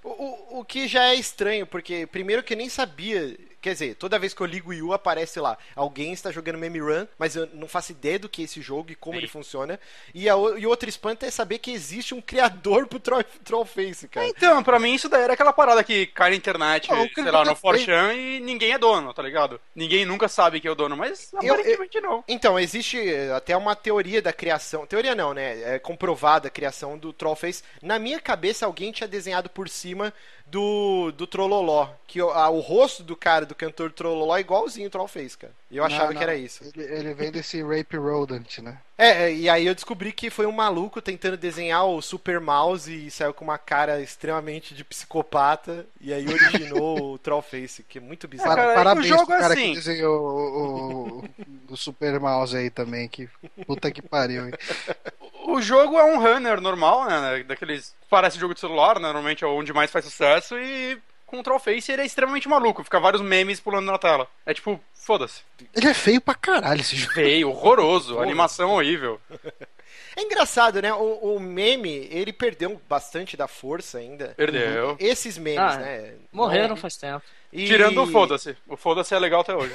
[0.04, 3.36] O, o, o que já é estranho, porque primeiro que eu nem sabia.
[3.64, 6.58] Quer dizer, toda vez que eu ligo o Wii U aparece lá, alguém está jogando
[6.58, 9.20] Meme Run, mas eu não faço ideia do que é esse jogo e como Sim.
[9.20, 9.80] ele funciona.
[10.14, 14.10] E, a, o- e outro espanto é saber que existe um criador pro Troll, Trollface,
[14.10, 14.28] cara.
[14.28, 17.46] Então, pra mim isso daí era aquela parada que cai na internet, Ah, sei lá,
[17.46, 17.74] no feio.
[17.74, 19.62] 4chan e ninguém é dono, tá ligado?
[19.74, 22.22] Ninguém nunca sabe que é o dono, mas Eu- aparentemente não.
[22.28, 24.86] Então, existe eh, até uma teoria da criação.
[24.86, 25.76] Teoria não, né?
[25.76, 27.64] É comprovada a criação do Trollface.
[27.82, 30.14] Na minha cabeça, alguém tinha desenhado por cima
[30.46, 31.90] do, do Trolloló.
[32.08, 35.54] Que o, a- o rosto do cara, do cantor Trolloló, é igualzinho o Trollface, cara.
[35.72, 36.22] E eu achava Não, que não.
[36.22, 36.64] era isso.
[36.76, 38.78] Ele, ele vem desse Rape Rodent, né?
[38.96, 42.94] É, é, e aí eu descobri que foi um maluco tentando desenhar o Super Mouse
[42.94, 45.88] e saiu com uma cara extremamente de psicopata.
[46.00, 48.56] E aí originou o Trollface, que é muito bizarro.
[48.56, 49.70] cara, Parabéns o jogo pro cara é assim.
[49.70, 53.28] que desenhou o, o, o Super Mouse aí também, que
[53.66, 54.54] puta que pariu, hein?
[55.46, 57.44] O jogo é um runner normal, né?
[57.44, 57.94] Daqueles.
[58.10, 61.92] Parece jogo de celular, né, normalmente é onde mais faz sucesso, e com o Trollface
[61.92, 64.28] ele é extremamente maluco, fica vários memes pulando na tela.
[64.46, 65.42] É tipo, foda-se.
[65.76, 67.14] Ele é feio pra caralho esse jogo.
[67.14, 69.20] Feio, horroroso, animação horrível.
[70.16, 70.94] É engraçado, né?
[70.94, 74.34] O, o meme, ele perdeu bastante da força ainda.
[74.38, 74.96] Perdeu.
[75.00, 76.14] Esses memes, Ah, né?
[76.32, 77.24] Morreram Não- faz tempo.
[77.54, 78.56] E- Tirando o foda-se.
[78.68, 79.74] O foda-se é legal até hoje.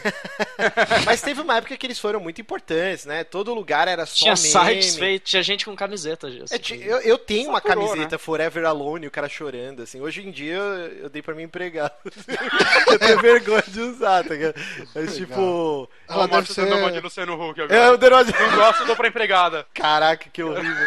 [1.07, 3.23] Mas teve uma época que eles foram muito importantes, né?
[3.25, 4.49] Todo lugar era só Tinha meme.
[4.49, 6.55] sites feitos, tinha gente com camiseta disso.
[6.55, 10.01] É, ti- eu, eu tenho uma Saturou, camiseta Forever Alone, o cara chorando, assim.
[10.01, 10.63] Hoje em dia eu,
[11.05, 11.93] eu dei pra mim empregado.
[12.91, 14.55] eu tenho vergonha de usar, tá ligado?
[14.95, 15.89] Mas tipo.
[16.09, 17.01] Ela Ó, deve uma de ser...
[17.03, 17.93] Luciano Huck É, agora.
[17.93, 18.33] o Denose...
[18.33, 19.67] Não gosto, dou pra empregada.
[19.73, 20.87] Caraca, que horrível.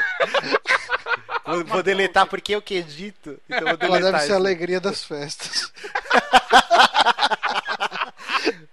[1.52, 3.40] Vou, vou deletar porque eu que edito.
[3.50, 5.72] Então vou Ela deletar deve ser a alegria das festas.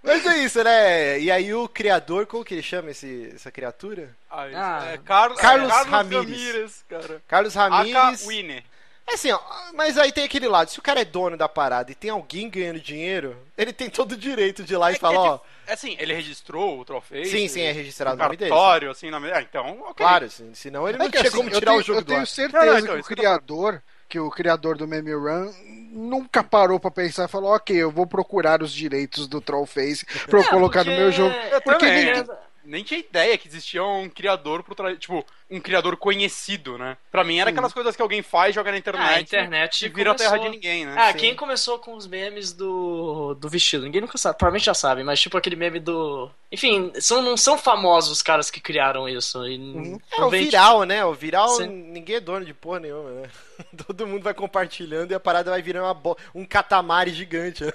[0.02, 1.20] Mas é isso, né?
[1.20, 4.16] E aí o criador, como que ele chama esse, essa criatura?
[4.30, 4.56] Ah, isso.
[4.56, 6.24] Ah, é Carlos, Carlos Carlos Ramírez.
[6.24, 7.22] Ramírez, cara.
[7.28, 8.26] Carlos Aka Ramírez.
[8.26, 8.64] Winnie.
[9.08, 9.40] É assim, ó,
[9.74, 12.50] mas aí tem aquele lado, se o cara é dono da parada e tem alguém
[12.50, 15.18] ganhando dinheiro, ele tem todo o direito de ir lá e É que falar, é
[15.30, 17.24] ó, É assim, ele registrou o troféu.
[17.24, 18.50] sim, sim, é registrado o no nome dele.
[18.50, 19.18] cartório, assim, na...
[19.18, 19.94] ah, então, ok.
[19.96, 22.04] Claro, assim, senão ele não É tinha assim, como eu tirar tenho, o jogo eu
[22.04, 22.26] do tenho ar.
[22.26, 25.52] certeza Não, não, então, que o eu criador, que o criador do Meme Run
[25.90, 30.38] nunca parou pra pensar e falou, ok, eu vou procurar os direitos do Trollface pra
[30.38, 31.34] eu É, colocar no porque- meu jogo.
[31.50, 32.04] Eu Porque também.
[32.14, 34.98] ninguém- Nem tinha ideia que existia um criador por trás.
[34.98, 36.96] Tipo, um criador conhecido, né?
[37.10, 39.10] Pra mim era aquelas coisas que alguém faz, joga na internet.
[39.10, 40.94] Ah, a internet E vira a terra de começou- ninguém, né?
[40.98, 41.18] Ah, Sim.
[41.18, 43.84] quem começou com os memes do, do vestido?
[43.84, 46.30] Ninguém nunca sabe, provavelmente já sabe, mas tipo aquele meme do.
[46.52, 49.46] Enfim, são, não são famosos os caras que criaram isso.
[49.46, 49.98] E Uhum.
[50.12, 51.04] É o não vem, viral, né?
[51.04, 51.66] O viral, Sim.
[51.68, 53.30] ninguém é dono de porra nenhuma, né?
[53.86, 57.64] Todo mundo vai compartilhando e a parada vai virando uma bo- um catamari gigante.
[57.64, 57.72] né?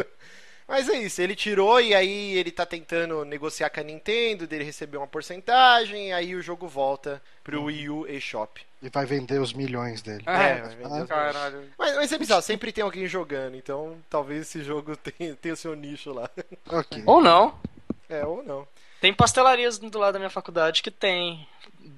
[0.00, 0.06] É.
[0.66, 4.64] Mas é isso, ele tirou e aí ele tá tentando negociar com a Nintendo, dele
[4.64, 8.60] receber uma porcentagem, e aí o jogo volta pro Wii U eShop.
[8.82, 10.22] E vai vender os milhões dele.
[10.26, 11.64] Ah, É, vai vender os Caralho.
[11.78, 15.56] Mas, mas é bizarro, sempre tem alguém jogando, então talvez esse jogo tenha, tenha o
[15.56, 16.30] seu nicho lá.
[16.70, 17.02] Ok.
[17.06, 17.58] Ou não.
[18.08, 18.66] É, ou não.
[19.00, 21.46] Tem pastelarias do lado da minha faculdade que tem.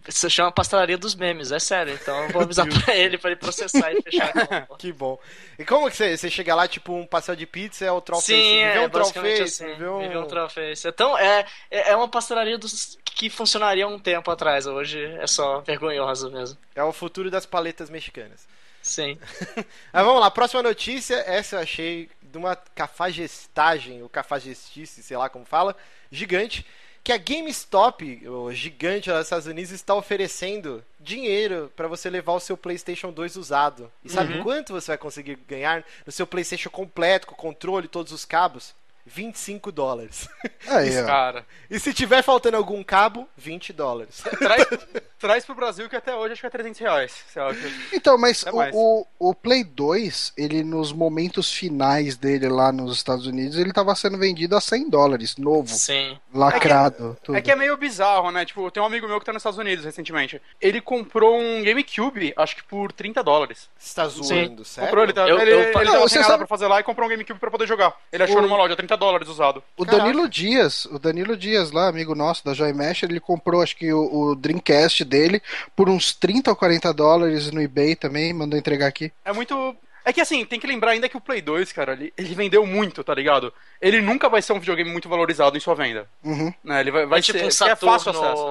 [0.09, 1.95] Se chama pastelaria dos memes, é sério.
[1.95, 4.32] Então eu vou avisar pra ele pra ele processar e fechar.
[4.78, 5.18] Que bom.
[5.59, 8.32] E como que você, você chega lá, tipo, um pastel de pizza é o Trollface?
[8.32, 9.82] Sim, é um Trollface, assim.
[9.82, 10.09] um...
[10.09, 10.87] Me um Trollface.
[10.87, 14.66] Então, é, é é uma pastelaria dos, que funcionaria um tempo atrás.
[14.66, 16.59] Hoje é só vergonhosa mesmo.
[16.74, 18.47] É o futuro das paletas mexicanas.
[18.82, 19.18] Sim.
[19.93, 21.16] Mas vamos lá, próxima notícia.
[21.26, 25.74] Essa eu achei de uma cafagestagem, ou cafagestice, sei lá como fala,
[26.11, 26.66] gigante.
[27.07, 32.32] Que a GameStop, o gigante lá dos Estados Unidos, está oferecendo dinheiro para você levar
[32.32, 33.92] o seu PlayStation 2 usado.
[34.04, 34.42] E sabe Uhum.
[34.42, 38.74] quanto você vai conseguir ganhar no seu PlayStation completo, com controle, todos os cabos?
[39.07, 40.28] 25 dólares.
[40.68, 41.07] Aí, ó.
[41.07, 41.46] Cara.
[41.70, 44.22] E se tiver faltando algum cabo, 20 dólares.
[44.38, 44.66] Traz,
[45.18, 47.14] traz pro Brasil que até hoje acho que é 300 reais.
[47.32, 52.70] Que- Então, mas Até o, o, o Play 2, ele nos momentos finais dele lá
[52.72, 56.18] nos Estados Unidos, ele tava sendo vendido a 100 dólares, novo, Sim.
[56.34, 57.16] lacrado.
[57.22, 57.36] tudo.
[57.36, 58.44] É que é meio bizarro, né?
[58.44, 60.40] Tipo, tem um amigo meu que tá nos Estados Unidos recentemente.
[60.61, 63.68] Ele comprou um GameCube, acho que por 30 dólares.
[63.78, 64.88] Você tá zoando, sério?
[64.90, 66.80] Comprou, ele, tá, Eu- ele, eu- ele Não, tava sem nada sabe- pra fazer lá
[66.80, 67.94] e comprou um GameCube pra poder jogar.
[68.12, 69.62] Ele achou O- numa loja, 30 dólares usado.
[69.76, 70.05] O Caraca.
[70.05, 73.92] Danilo Dias, o Danilo Dias lá, amigo nosso da Joy Mesh, ele comprou acho que
[73.92, 75.40] o, o Dreamcast dele
[75.74, 79.12] por uns 30 ou 40 dólares no eBay também, mandou entregar aqui.
[79.24, 79.76] É muito.
[80.05, 82.64] É que assim, tem que lembrar ainda que o Play 2, cara, ele, ele vendeu
[82.64, 83.53] muito, tá ligado?
[83.82, 86.09] Ele nunca vai ser um videogame muito valorizado em sua venda.
[86.22, 86.55] Uhum.
[86.62, 86.80] Né?
[86.80, 87.44] Ele vai, vai É tipo ser.
[87.44, 88.44] um que Saturno, é fácil acesso.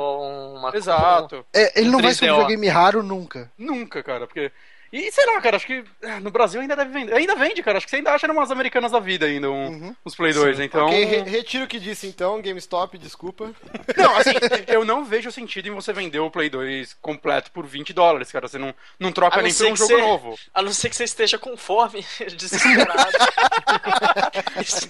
[0.57, 1.45] uma Exato.
[1.53, 2.41] É, ele Um não vai ser um 3DO.
[2.41, 3.49] videogame raro nunca.
[3.57, 4.51] Nunca, cara, porque.
[4.97, 7.13] E sei lá, cara, acho que é, no Brasil ainda deve vender.
[7.13, 7.77] Ainda vende, cara.
[7.77, 9.95] Acho que você ainda acha umas americanas da vida ainda, um, Uhum.
[10.05, 10.85] uns Play 2, então.
[10.87, 13.51] Ok, re- retiro o que disse então, GameStop, desculpa.
[13.97, 14.31] Não, assim,
[14.67, 18.47] eu não vejo sentido em você vender o Play 2 completo por 20 dólares, cara.
[18.47, 20.35] Você não, não troca não nem por um jogo você- novo.
[20.53, 22.05] A não ser que você esteja com fome,
[22.37, 23.11] desesperado.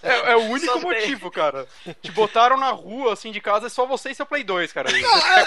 [0.03, 0.81] É, é o único Só tem.
[0.83, 1.67] motivo, cara.
[2.01, 4.89] Te botaram na rua, assim, de casa, é só você e seu Play 2, cara.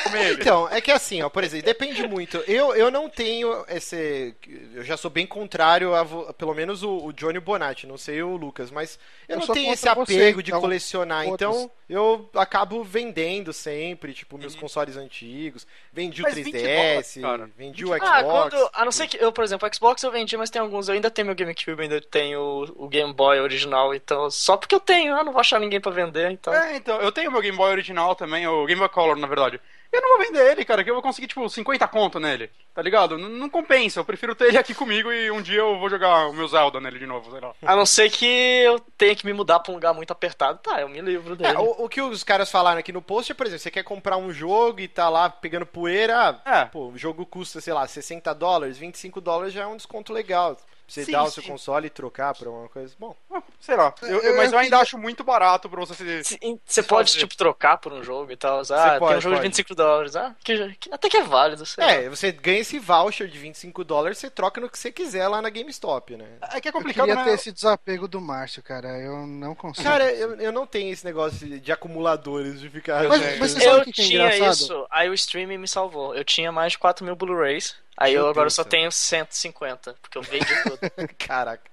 [0.02, 0.40] Comer ele.
[0.40, 2.38] Então, é que assim, ó, por exemplo, depende muito.
[2.46, 4.34] Eu, eu não tenho esse.
[4.74, 8.34] Eu já sou bem contrário a pelo menos o, o Johnny Bonatti, não sei o
[8.36, 11.24] Lucas, mas eu, Eu não tenho esse contra você, apego de então, colecionar.
[11.26, 11.34] foda-se.
[11.34, 14.60] Então, eu acabo vendendo sempre, tipo, meus Uhum.
[14.60, 15.66] consoles antigos.
[15.92, 18.02] Vendi Mas o 20 3DS, dólares, vendi o Xbox.
[18.10, 18.70] Ah, quando.
[18.72, 19.22] A não ser que.
[19.22, 20.88] Eu, por exemplo, o Xbox eu vendi, mas tem alguns.
[20.88, 22.40] Eu ainda tenho meu GameCube, ainda tenho
[22.76, 24.30] o, Game Boy original, então.
[24.30, 26.54] Só porque eu tenho, eu não vou achar ninguém pra vender, então.
[26.54, 29.60] É, então, eu tenho meu Game Boy original também, o Game Boy Color, na verdade.
[29.90, 32.82] Eu não vou vender ele, cara, que eu vou conseguir, tipo, 50 conto nele, tá
[32.82, 33.16] ligado?
[33.18, 36.28] N- não compensa, eu prefiro ter ele aqui comigo e um dia eu vou jogar
[36.28, 37.54] o meu Zelda nele de novo, sei lá.
[37.62, 40.58] A não ser que eu tenha que me mudar pra um lugar muito apertado.
[40.62, 41.56] Tá, eu me livro dele.
[41.56, 43.82] É, o, o que os caras falaram aqui no post é, por exemplo, você quer
[43.82, 46.66] comprar um jogo e tá lá pegando poeira, É.
[46.66, 50.56] pô, o jogo custa, sei lá, 60 dólares, 25 dólares já é um desconto legal.
[50.88, 51.50] Você Sim, dar o seu sim.
[51.50, 52.94] console e trocar pra uma coisa.
[52.98, 53.14] Bom,
[53.60, 56.24] Sei lá, eu- eu- mas eu ainda acho muito barato pra você se...
[56.24, 57.20] Se- Você pode, fazer.
[57.20, 58.62] tipo, trocar por um jogo e tal.
[58.70, 59.42] Ah, tem pode, um jogo pode.
[59.42, 60.16] de 25 dólares.
[60.16, 61.66] Ah, que, que- até que é válido.
[61.66, 61.92] sei lá.
[61.92, 65.42] é, você ganha esse voucher de 25 dólares, você troca no que você quiser lá
[65.42, 66.26] na GameStop, né?
[66.54, 67.24] É que é Eu complicado, queria né?
[67.28, 68.98] ter esse desapego do Márcio, cara.
[68.98, 69.86] Eu não consigo.
[69.86, 73.06] Cara, eu, eu não tenho esse negócio de, de acumuladores, de ficar.
[73.08, 74.54] Mas- É, mas você sabe o Eu que que é tinha engraçado?
[74.54, 76.14] isso, aí o streaming me salvou.
[76.14, 77.76] Eu tinha mais de 4 mil Blu-rays.
[78.00, 80.78] Aí Meu eu agora Deus só tenho 150, porque eu vendi tudo.
[81.18, 81.68] Caraca.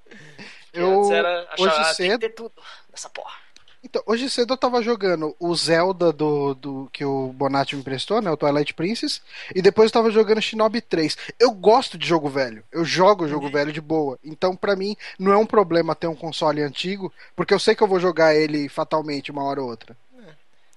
[0.74, 2.54] Eu- antes era achar, hoje ah, tem que cedo- ter tudo
[2.92, 3.46] nessa porra.
[3.84, 8.20] Então, hoje cedo eu tava jogando o Zelda do, do que o Bonatti me emprestou,
[8.20, 8.32] né?
[8.32, 9.22] O Twilight Princess.
[9.54, 11.16] E depois eu tava jogando Shinobi 3.
[11.40, 12.64] Eu gosto de jogo velho.
[12.72, 14.18] Eu jogo jogo velho de boa.
[14.24, 17.84] Então, pra mim, não é um problema ter um console antigo, porque eu sei que
[17.84, 19.96] eu vou jogar ele fatalmente uma hora ou outra.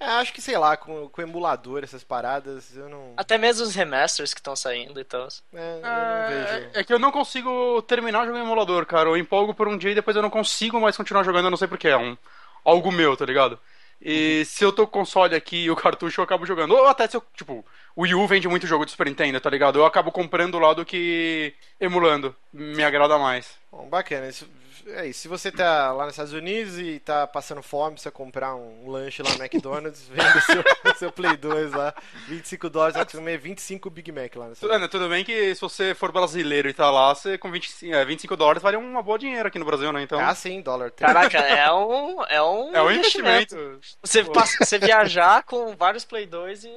[0.00, 3.14] É, acho que, sei lá, com, com emulador, essas paradas, eu não.
[3.16, 5.26] Até mesmo os remasters que estão saindo e tal.
[5.52, 6.70] É, eu não vejo.
[6.74, 9.08] É, é que eu não consigo terminar jogando em emulador, cara.
[9.08, 11.56] Eu empolgo por um dia e depois eu não consigo mais continuar jogando, eu não
[11.56, 11.88] sei porquê.
[11.88, 12.16] É um,
[12.64, 13.58] algo meu, tá ligado?
[14.00, 16.76] E se eu tô com o console aqui e o cartucho, eu acabo jogando.
[16.76, 17.64] Ou até se eu, tipo,
[17.96, 19.80] o Wii U vende muito jogo de Super Nintendo, tá ligado?
[19.80, 22.34] Eu acabo comprando lá do que emulando.
[22.52, 23.58] Me agrada mais.
[23.70, 24.28] Bom, bacana.
[24.28, 24.48] Isso,
[24.86, 25.20] é isso.
[25.20, 29.22] Se você tá lá nos Estados Unidos e tá passando fome, precisa comprar um lanche
[29.22, 30.64] lá no McDonald's, vende o seu,
[30.96, 31.94] seu Play 2 lá.
[32.28, 34.48] 25 dólares, vai comer 25 Big Mac lá.
[34.48, 34.66] Nessa...
[34.66, 38.04] Tudo, tudo bem que se você for brasileiro e tá lá, você com 25, é,
[38.06, 40.02] 25 dólares vale uma boa dinheiro aqui no Brasil, né?
[40.02, 40.18] Então.
[40.18, 40.90] Ah, sim, dólar.
[40.92, 43.54] Caraca, é um, é um, é um investimento.
[43.54, 43.98] investimento.
[44.02, 46.70] Você, passa- você viajar com vários Play 2 e.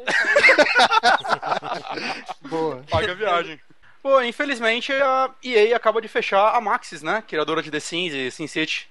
[2.49, 2.83] Boa.
[2.91, 3.59] Paga a viagem.
[4.01, 7.23] Pô, infelizmente a EA acaba de fechar a Maxis, né?
[7.27, 8.89] Criadora de The Sims e SimCity.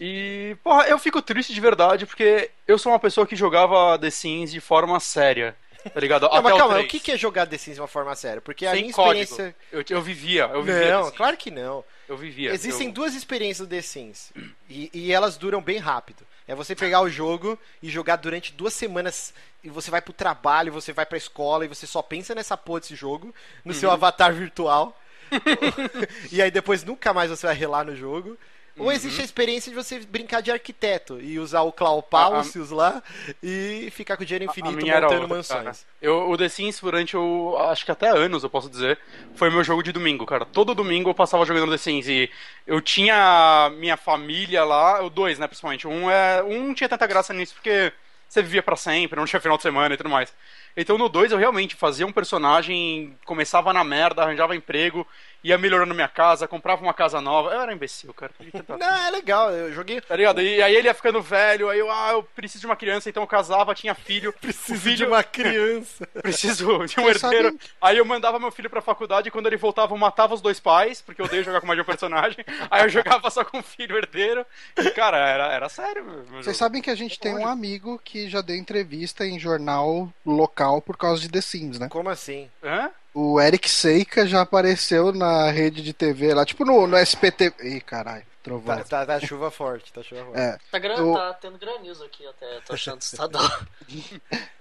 [0.00, 4.10] E, porra, eu fico triste de verdade porque eu sou uma pessoa que jogava The
[4.10, 5.56] Sims de forma séria,
[5.92, 6.28] tá ligado?
[6.32, 6.86] Não, mas o calma, 3.
[6.86, 8.40] o que é jogar The Sims de uma forma séria?
[8.40, 9.22] Porque a Sem minha código.
[9.22, 9.56] experiência.
[9.70, 10.98] Eu, eu vivia, eu vivia.
[10.98, 11.84] Não, claro que não.
[12.08, 12.52] Eu vivia.
[12.52, 12.92] Existem eu...
[12.92, 14.32] duas experiências do The Sims.
[14.68, 16.26] E, e elas duram bem rápido.
[16.46, 19.32] É você pegar o jogo e jogar durante duas semanas.
[19.62, 22.80] E você vai pro trabalho, você vai pra escola e você só pensa nessa porra
[22.80, 23.34] desse jogo,
[23.64, 24.98] no seu avatar virtual.
[26.30, 28.36] e aí depois nunca mais você vai relar no jogo.
[28.78, 33.02] Ou existe a experiência de você brincar de arquiteto e usar o Claupalcius lá
[33.42, 35.62] e ficar com dinheiro A infinito montando outra, mansões.
[35.62, 35.76] cara.
[36.00, 37.56] Eu, o The Sims, durante o.
[37.70, 38.98] Acho que até anos, eu posso dizer,
[39.34, 40.46] foi meu jogo de domingo, cara.
[40.46, 42.08] Todo domingo eu passava jogando The Sims.
[42.08, 42.30] E
[42.66, 45.86] eu tinha minha família lá, o dois, né, principalmente.
[45.86, 47.92] Um, é, um não tinha tanta graça nisso porque
[48.32, 50.32] você vivia pra sempre, não tinha final de semana e tudo mais.
[50.74, 55.06] Então no 2 eu realmente fazia um personagem, começava na merda, arranjava emprego,
[55.42, 57.50] ia melhorando minha casa, comprava uma casa nova.
[57.50, 58.32] Eu era imbecil, cara.
[58.78, 59.50] Não, é legal.
[59.50, 60.00] Eu joguei.
[60.00, 60.40] Tá ligado?
[60.40, 63.22] E aí ele ia ficando velho, aí eu, ah, eu preciso de uma criança, então
[63.22, 64.32] eu casava, tinha filho.
[64.40, 66.06] Preciso o filho, de uma criança.
[66.22, 67.18] preciso de um herdeiro.
[67.18, 70.40] sabem- Aí eu mandava meu filho pra faculdade e quando ele voltava eu matava os
[70.40, 72.44] dois pais, porque eu odeio jogar com mais de um personagem.
[72.70, 74.44] Aí eu jogava só com o filho herdeiro.
[74.76, 76.04] E, cara, era, era sério.
[76.30, 76.56] Vocês jogo.
[76.56, 80.96] sabem que a gente tem um amigo que já deu entrevista em jornal local por
[80.96, 81.88] causa de The Sims, né?
[81.88, 82.48] Como assim?
[82.62, 82.90] Hã?
[83.14, 87.52] O Eric Seika já apareceu na rede de TV lá, tipo no, no SPT.
[87.62, 88.31] Ih, caralho.
[88.42, 88.76] Trovão.
[88.78, 90.40] Tá, tá, tá chuva forte, tá chuva forte.
[90.40, 90.58] É.
[90.70, 90.96] Tá, gran...
[90.96, 93.66] Eu- tá tendo granizo aqui até, tô achando assustador.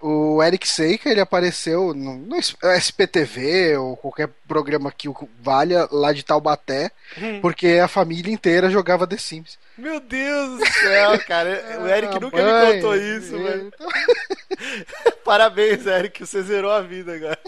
[0.03, 6.11] O Eric Seika, ele apareceu no, no SPTV ou qualquer programa que o valha lá
[6.11, 6.89] de Taubaté,
[7.39, 9.59] porque a família inteira jogava The Sims.
[9.77, 11.79] Meu Deus do céu, cara.
[11.81, 13.71] O Eric Ah, nunca mãe, me contou isso, velho.
[15.23, 17.39] Parabéns, Eric, você zerou a vida agora.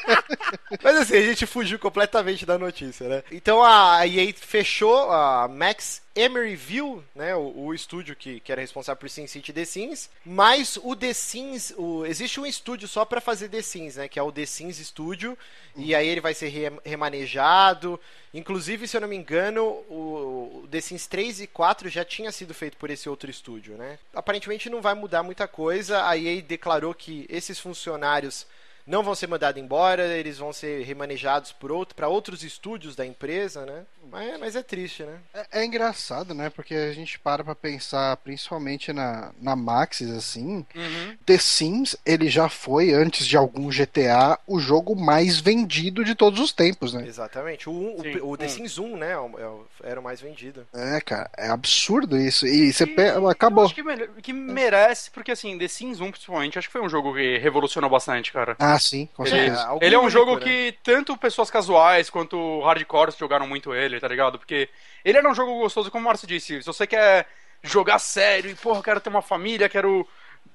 [0.82, 3.22] Mas assim, a gente fugiu completamente da notícia, né?
[3.30, 8.98] Então a EA fechou a Max Emeryville, né, o, o estúdio que, que era responsável
[8.98, 13.48] por SimCity The Sims, mas o The Sims, o, existe um estúdio só pra fazer
[13.48, 15.38] The Sims, né, que é o The Sims Studio,
[15.76, 18.00] e aí ele vai ser re- remanejado,
[18.34, 22.32] inclusive, se eu não me engano, o, o The Sims 3 e 4 já tinha
[22.32, 23.96] sido feito por esse outro estúdio, né.
[24.12, 28.44] Aparentemente não vai mudar muita coisa, a EA declarou que esses funcionários
[28.90, 33.06] não vão ser mandados embora, eles vão ser remanejados por outro, para outros estúdios da
[33.06, 33.84] empresa, né?
[34.10, 35.18] Mas, mas é triste, né?
[35.32, 36.50] É, é engraçado, né?
[36.50, 40.66] Porque a gente para pra pensar, principalmente na, na Maxis, assim.
[40.74, 41.16] Uhum.
[41.24, 46.40] The Sims, ele já foi, antes de algum GTA, o jogo mais vendido de todos
[46.40, 47.04] os tempos, né?
[47.06, 47.68] Exatamente.
[47.68, 48.48] O, o- o, The um.
[48.48, 49.12] Sims 1, né?
[49.12, 50.66] é é Era o mais vendido.
[50.72, 52.46] É, cara, é absurdo isso.
[52.46, 53.64] E você E pe- acabou.
[53.66, 53.82] acho que,
[54.22, 57.88] que merece, porque assim, The Sims 1 principalmente, acho que foi um jogo que revolucionou
[57.88, 58.56] bastante, cara.
[58.58, 59.66] Ah, sim, com Ele, certeza.
[59.66, 60.40] algo ele é um jogo né?
[60.40, 64.38] que tanto pessoas casuais quanto hardcores jogaram muito ele, tá ligado?
[64.38, 64.68] Porque
[65.04, 66.60] ele era um jogo gostoso, como o Márcio disse.
[66.62, 67.26] Se você quer
[67.62, 70.06] jogar sério e, porra, eu quero ter uma família, quero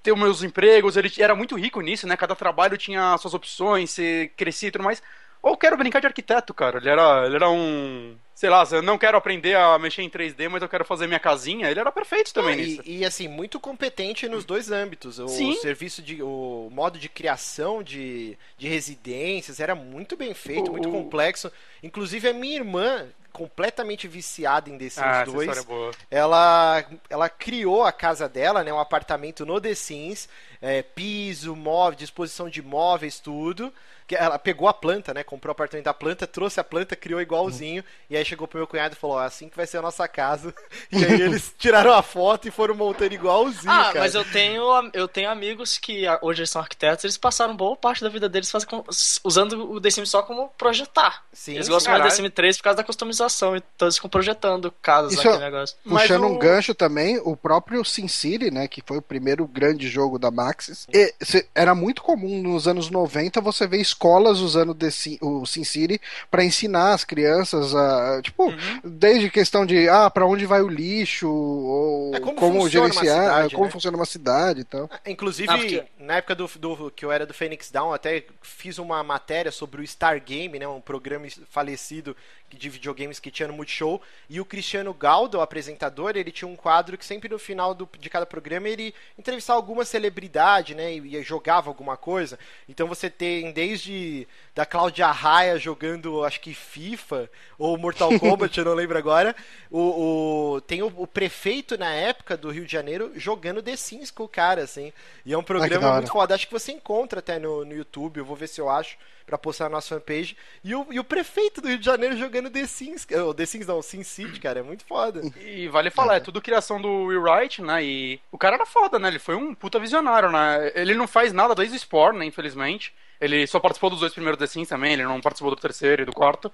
[0.04, 2.18] ter os meus empregos, ele era muito rico nisso, né?
[2.18, 5.02] Cada trabalho tinha suas opções, você crescia e tudo mais.
[5.46, 6.80] Ou quero brincar de arquiteto, cara.
[6.80, 8.16] Ele era, ele era um.
[8.34, 11.20] Sei lá, eu não quero aprender a mexer em 3D, mas eu quero fazer minha
[11.20, 11.70] casinha.
[11.70, 12.82] Ele era perfeito também nisso.
[12.84, 15.20] E, e, assim, muito competente nos dois âmbitos.
[15.20, 15.54] O Sim.
[15.58, 16.20] serviço de.
[16.24, 21.52] o modo de criação de, de residências era muito bem feito, O- muito complexo.
[21.84, 25.92] Inclusive a minha irmã, completamente viciada em The Sims Ah, essa 2, história é boa.
[26.10, 30.28] ela, ela criou a casa dela, né, um apartamento no The Sims,
[30.60, 33.72] é, piso, móvel, disposição de móveis, tudo.
[34.08, 37.20] Que Ela pegou a planta, né, comprou o apartamento da planta, trouxe a planta, criou
[37.22, 39.82] igualzinho, e aí chegou pro meu cunhado e falou, ó, assim que vai ser a
[39.82, 40.54] nossa casa.
[40.92, 44.00] E aí eles tiraram a foto e foram montando igualzinho, Ah, cara.
[44.02, 48.02] mas eu tenho, eu tenho amigos que hoje eles são arquitetos, eles passaram boa parte
[48.04, 48.84] da vida deles fazem com-
[49.24, 51.24] usando o The Sims só como projetar.
[51.34, 52.16] Sim, eles gostam mais do The Caralho.
[52.28, 55.76] Sims 3 por causa da customização, então eles ficam projetando casas Isso naquele é- negócio.
[55.84, 59.48] Mas Puxando o- um gancho também, o próprio Sin City, né, que foi o primeiro
[59.48, 64.40] grande jogo da Maxis, e cê- era muito comum nos anos 90 você ver escolas
[64.40, 68.82] usando The Sin- o Sin City para ensinar as crianças a, tipo, Uhum.
[68.84, 72.94] desde questão de ah, para onde vai o lixo ou É, como como, funciona uma
[72.94, 73.72] gerenciar, cidade, como né?
[73.72, 74.90] funciona uma cidade e tal.
[75.06, 78.78] Inclusive, Ah, porque- na época do, do- que eu era do Phoenix Down, até fiz
[78.78, 82.16] uma matéria sobre o Star Game, né, um programa falecido
[82.52, 86.56] de videogames que tinha no Multishow, e o Cristiano Galdo, o apresentador, ele tinha um
[86.56, 91.18] quadro que sempre no final do- de cada programa ele entrevistava alguma celebridade, né, e,
[91.18, 92.40] e jogava alguma coisa.
[92.70, 98.66] Então você tem desde da Cláudia Raia jogando, acho que FIFA ou Mortal Kombat, eu
[98.66, 99.36] não lembro agora.
[99.70, 104.12] O, o- tem o, o prefeito na época do Rio de Janeiro jogando The Sims
[104.12, 104.94] com o cara, assim.
[105.26, 105.96] E é um programa hora.
[105.96, 106.34] muito foda.
[106.36, 109.38] Acho que você encontra até no, no YouTube, eu vou ver se eu acho, pra
[109.38, 110.38] postar na nossa fanpage.
[110.64, 113.08] E o, e o prefeito do Rio de Janeiro jogando The Sims.
[113.12, 115.22] Oh, The Sims não, Sin City, cara, é muito foda.
[115.40, 117.84] E vale falar, é tudo criação do Will Wright, né?
[117.84, 119.08] E o cara era foda, né?
[119.08, 120.72] Ele foi um puta visionário, né?
[120.76, 122.26] Ele não faz nada desde o Spore, né?
[122.26, 122.94] Infelizmente.
[123.20, 126.06] Ele só participou dos dois primeiros The Sims também, ele não participou do terceiro e
[126.06, 126.52] do quarto.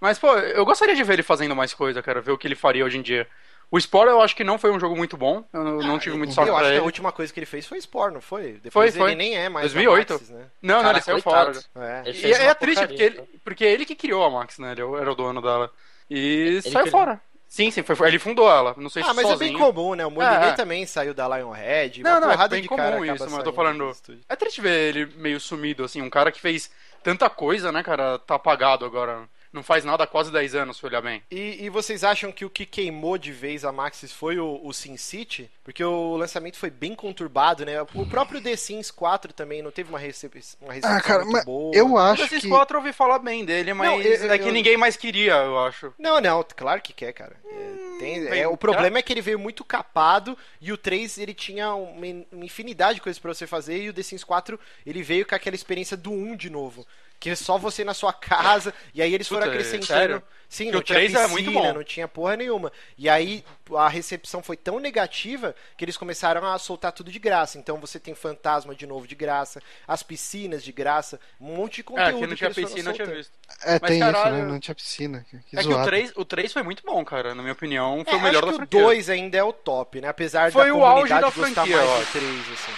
[0.00, 2.54] Mas, pô, eu gostaria de ver ele fazendo mais coisa, cara, ver o que ele
[2.54, 3.26] faria hoje em dia.
[3.70, 6.32] O Spore eu acho que não foi um jogo muito bom, eu não tive muito
[6.32, 6.78] sorte eu acho que ele.
[6.80, 8.60] a última coisa que ele fez foi Spore, não foi?
[8.62, 9.10] Depois Foi, foi.
[9.12, 10.08] ele nem é mais 2008.
[10.08, 10.44] da Maxis, né?
[10.62, 11.60] Não, não, ele saiu coitado.
[11.72, 11.86] fora.
[11.86, 12.02] É.
[12.08, 14.72] Ele E é, uma triste, porque ele, porque é ele que criou a Max, né?
[14.72, 15.70] Ele era o dono dela.
[16.08, 16.90] E saiu criou.
[16.90, 17.20] fora.
[17.48, 18.74] Sim, sim, foi, ele fundou ela.
[18.76, 19.48] Não sei se Ah, mas sozinho.
[19.48, 20.04] é bem comum, né?
[20.04, 20.52] O Moliné É, é.
[20.52, 22.02] também saiu da Lionhead.
[22.02, 23.92] Não, não, é bem de comum isso, mas eu tô falando-.
[24.28, 26.70] É triste ver ele meio sumido, assim, um cara que fez
[27.02, 29.28] tanta coisa, né, cara, tá apagado agora.
[29.54, 31.22] Não faz nada há quase 10 anos, se olhar bem.
[31.30, 34.72] E, e vocês acham que o que queimou de vez a Maxis foi o, o
[34.72, 35.48] Sin City?
[35.62, 37.80] Porque o lançamento foi bem conturbado, né?
[37.94, 41.32] O próprio The Sims 4 também não teve uma, recep uma recepção Ah, cara, muito
[41.36, 41.72] mas boa.
[41.72, 44.36] eu O acho desses que quatro eu ouvi falar bem dele, mas Não, eu- é
[44.38, 45.94] que eu- ninguém mais queria, eu acho.
[46.00, 47.36] Não, não, claro que quer, cara.
[47.46, 51.16] É, tem- bem, é, o problema é que ele veio muito capado e o 3
[51.16, 54.24] ele tinha uma, in- uma infinidade de coisas pra você fazer e o The Sims
[54.24, 56.84] 4 ele veio com aquela experiência do 1 de novo.
[57.20, 59.86] Que é só você na sua casa, e aí eles foram Puta, é acrescentando.
[59.86, 60.22] sério?
[60.48, 61.72] Sim, Porque não o tinha 3 piscina, é muito bom.
[61.72, 62.70] não tinha porra nenhuma.
[62.96, 63.44] E aí
[63.76, 67.58] a recepção foi tão negativa que eles começaram a soltar tudo de graça.
[67.58, 71.80] Então você tem fantasma de novo de graça, as piscinas de graça, um monte de
[71.80, 72.20] É, conteúdo.
[72.20, 73.32] que não tinha eles foram piscina, eu tinha visto.
[73.64, 74.44] É, Mas, tem isso, caralho, né?
[74.44, 75.24] Não tinha piscina.
[75.28, 75.84] Que, que É que o zoado.
[75.84, 77.34] 3, o 3 foi muito bom, cara.
[77.34, 78.86] Na minha opinião, foi É, o melhor acho da que franquia.
[78.86, 80.08] o 2 ainda é o top, né?
[80.08, 82.12] Apesar Foi da o auge comunidade da gostar franquia, mais acho.
[82.12, 82.72] 3, assim.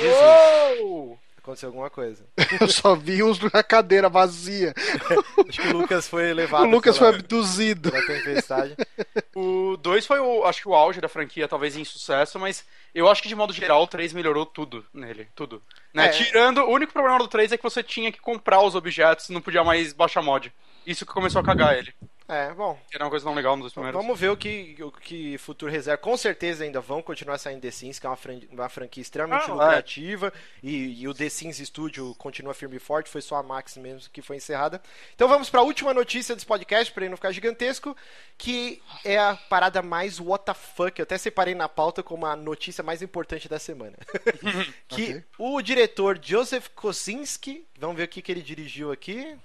[0.00, 0.42] Jesus,
[0.80, 1.21] Uou!
[1.42, 2.24] Aconteceu alguma coisa.
[2.60, 4.72] Eu só vi uns na cadeira vazia.
[5.48, 7.90] Acho que o Lucas foi levado o Lucas foi abduzido.
[7.90, 8.76] pela tempestade.
[9.34, 13.08] O 2 foi, o, acho que o auge da franquia, talvez em sucesso, mas eu
[13.08, 15.62] acho que de modo geral o 3 melhorou tudo nele, tudo.
[15.92, 16.06] Né?
[16.06, 16.08] É.
[16.10, 19.40] Tirando, o único problema do 3 é que você tinha que comprar os objetos, não
[19.40, 20.52] podia mais baixar mod.
[20.86, 21.94] Isso que começou a cagar ele.
[22.28, 24.00] É, bom, Que era uma coisa não legal nos dois primeiros.
[24.00, 25.98] Vamos ver o que o que futuro reserva.
[26.00, 29.50] Com certeza ainda vão continuar saindo The Sims, que é uma, fran- uma franquia extremamente
[29.50, 30.32] Ah, lucrativa.
[30.62, 33.10] E, e o The Sims Studio continua firme e forte.
[33.10, 34.80] Foi só a Max mesmo que foi encerrada.
[35.14, 37.94] Então vamos para a última notícia desse podcast, para ele não ficar gigantesco.
[38.38, 40.92] Que é a parada mais WTF.
[40.98, 43.96] Eu até separei na pauta como a notícia mais importante da semana.
[44.88, 45.24] que Ok.
[45.38, 47.66] o diretor Joseph Kosinski.
[47.78, 49.36] Vamos ver o que, que ele dirigiu aqui.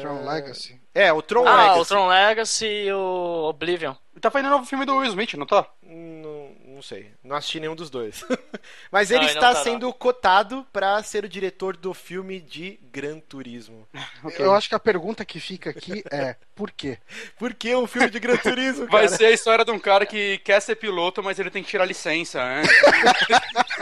[0.00, 0.80] Tron Ah, Legacy.
[0.94, 1.80] É, o Tron Ah, Legacy.
[1.80, 3.94] o Tron Legacy e o Oblivion.
[4.20, 5.66] Tá fazendo novo filme do Will Smith, não tá?
[5.82, 7.10] Não, não sei.
[7.24, 8.24] Não assisti nenhum dos dois.
[8.92, 9.62] Mas ele Não, está tá, não.
[9.64, 13.88] sendo cotado para ser o diretor do filme de Gran Turismo.
[14.38, 16.98] Eu acho que a pergunta que fica aqui é: por quê?
[17.38, 19.16] Por que um filme de Gran Turismo, Vai cara?
[19.16, 21.86] ser a história de um cara que quer ser piloto, mas ele tem que tirar
[21.86, 22.62] licença, né?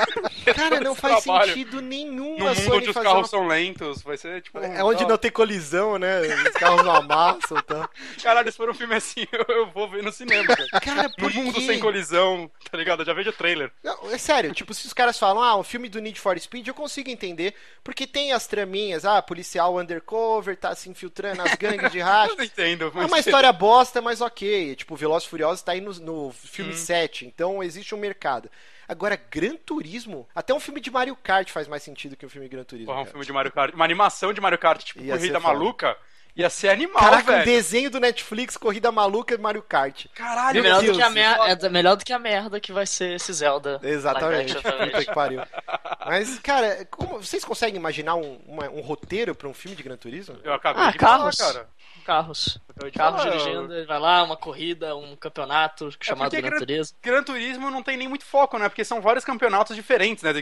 [0.55, 1.49] Cara, não faz trabalho.
[1.53, 3.29] sentido nenhum No a mundo Sony onde os fazer carros uma...
[3.29, 4.59] são lentos, vai ser tipo.
[4.59, 6.21] É onde não tem colisão, né?
[6.23, 7.89] Os carros não amassam e tal.
[8.23, 10.67] Caralho, se for um filme assim, eu, eu vou ver no cinema, cara.
[10.81, 11.67] Cara, No mundo quê?
[11.67, 13.01] sem colisão, tá ligado?
[13.03, 13.71] Eu já vejo o trailer.
[13.83, 16.67] Não, é sério, tipo, se os caras falam, ah, um filme do Need for Speed,
[16.67, 21.91] eu consigo entender, porque tem as traminhas, ah, policial undercover, tá se infiltrando nas gangues
[21.93, 22.35] de Eu racha.
[22.37, 23.07] não entendo, É mas.
[23.07, 24.75] uma história bosta, mas ok.
[24.77, 26.33] Tipo, Velozes e Furiosos tá aí no, no Hum.
[26.33, 28.51] filme 7, então existe um mercado.
[28.91, 32.49] Agora, Gran Turismo, até um filme de Mario Kart faz mais sentido que um filme
[32.49, 32.87] de Gran Turismo.
[32.87, 33.13] Porra, um cara.
[33.13, 33.73] filme de Mario Kart.
[33.75, 35.97] Uma animação de Mario Kart, tipo, Ia corrida maluca.
[36.37, 37.45] Ia ser animal, Caraca, um velho.
[37.45, 40.07] desenho do Netflix, Corrida Maluca e Mario Kart.
[40.15, 42.87] Caralho, É melhor, Deus, do que a é melhor do que a merda que vai
[42.87, 43.81] ser esse Zelda.
[43.83, 44.55] Exatamente.
[44.55, 45.43] Puta que pariu.
[46.07, 49.97] Mas, cara, como- vocês conseguem imaginar um, uma- um roteiro pra um filme de Gran
[49.97, 50.37] Turismo?
[50.45, 51.37] Eu acabei Ah, de carros.
[51.37, 51.69] falar, cara.
[52.07, 52.59] Carros.
[52.93, 56.97] Carros falar, dirigindo, ele vai lá, uma corrida, um campeonato chamado porque Gran Gran- Turismo.
[57.03, 58.69] Gran Turismo não tem nem muito foco, né?
[58.69, 60.33] Porque são vários campeonatos diferentes, né?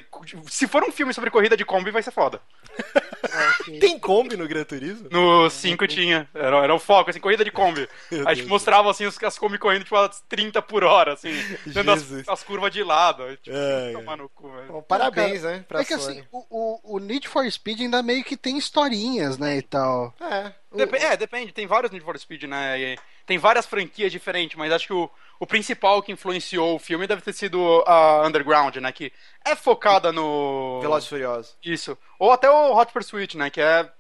[0.49, 2.41] Se for um filme sobre corrida de Kombi, vai ser foda.
[3.81, 5.09] Tem Kombi no Gran Turismo?
[5.11, 6.29] No 5 tinha.
[6.35, 7.89] Era, era o foco, assim, corrida de Kombi.
[8.27, 11.31] A gente mostrava, assim, os, as Kombi correndo, tipo, a 30 por hora, assim.
[11.67, 13.37] Dando as, as curvas de lado.
[13.39, 14.67] Tipo, Ai, tomar no cu, velho.
[14.73, 16.21] Bom, parabéns, né, pra é que Sony.
[16.21, 20.15] assim, o, o, o Need for Speed ainda meio que tem historinhas, né, e tal.
[20.21, 20.53] É.
[20.75, 21.53] Dep- é, depende.
[21.53, 22.79] Tem vários Need for Speed, né?
[22.81, 27.07] E tem várias franquias diferentes, mas acho que o, o principal que influenciou o filme
[27.07, 28.91] deve ter sido a Underground, né?
[28.93, 29.13] Que
[29.45, 30.81] é focada no.
[30.81, 31.57] Velozes e Furiosos.
[31.63, 31.97] Isso.
[32.19, 33.51] Ou até o Hot Pursuit, né?
[33.51, 33.91] Que é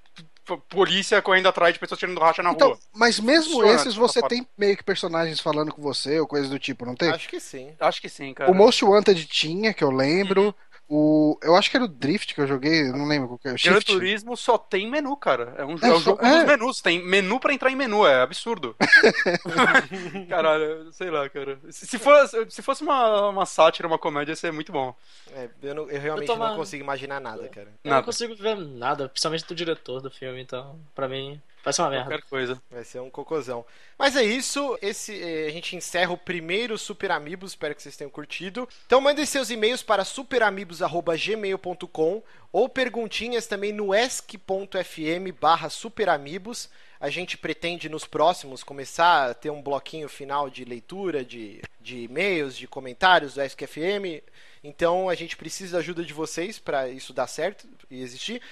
[0.56, 2.78] polícia correndo atrás de pessoas tirando racha na Então, rua.
[2.94, 6.58] mas mesmo Funciona, esses você tem meio que personagens falando com você ou coisas do
[6.58, 7.10] tipo, não tem?
[7.10, 7.74] Acho que sim.
[7.78, 8.50] Acho que sim, cara.
[8.50, 10.54] O Most Wanted tinha, que eu lembro.
[10.90, 13.48] O, eu acho que era o Drift que eu joguei, eu não lembro qual que
[13.48, 13.52] é.
[13.52, 13.78] O Gran.
[13.80, 15.54] Turismo só tem menu, cara.
[15.58, 16.38] É um, É é um jogo é.
[16.38, 16.80] dos menus.
[16.80, 18.74] Tem menu pra entrar em menu, é absurdo.
[20.28, 21.58] Caralho, sei lá, cara.
[21.70, 24.94] Se se fosse, se fosse uma, uma sátira, uma comédia, ia ser muito bom.
[25.32, 27.68] É, eu, não- eu realmente Eu não consigo imaginar nada, cara.
[27.84, 27.96] Eu Nada.
[28.00, 31.90] não consigo ver nada, principalmente do diretor do filme, então, pra mim, vai ser uma
[31.90, 32.10] merda.
[32.10, 32.62] Qualquer coisa.
[32.70, 33.66] Vai ser um cocôzão.
[33.98, 34.78] Mas é isso.
[34.80, 37.50] Esse, eh, a gente encerra o primeiro Super Amigos.
[37.52, 38.68] Espero que vocês tenham curtido.
[38.86, 46.68] Então mandem seus e-mails para superamigos.gmail.com ou perguntinhas também no esc.fm barra superamigos.
[47.00, 52.02] A gente pretende nos próximos começar a ter um bloquinho final de leitura de, de
[52.02, 54.20] e-mails, de comentários do ESC-FM.
[54.64, 58.42] Então a gente precisa da ajuda de vocês para isso dar certo e existir.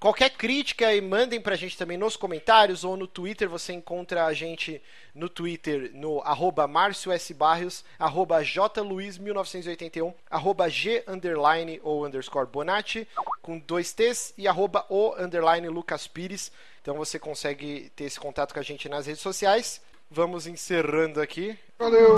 [0.00, 3.46] Qualquer crítica aí, mandem pra gente também nos comentários ou no Twitter.
[3.50, 4.80] Você encontra a gente
[5.14, 7.34] no Twitter no arroba Márcio S.
[7.34, 13.06] Barrios, arroba jluiz1981, arroba g underline ou underscore Bonatti,
[13.42, 16.50] com dois T's, e arroba o underline Lucas Pires.
[16.80, 19.82] Então você consegue ter esse contato com a gente nas redes sociais.
[20.10, 21.58] Vamos encerrando aqui.
[21.78, 22.16] Valeu!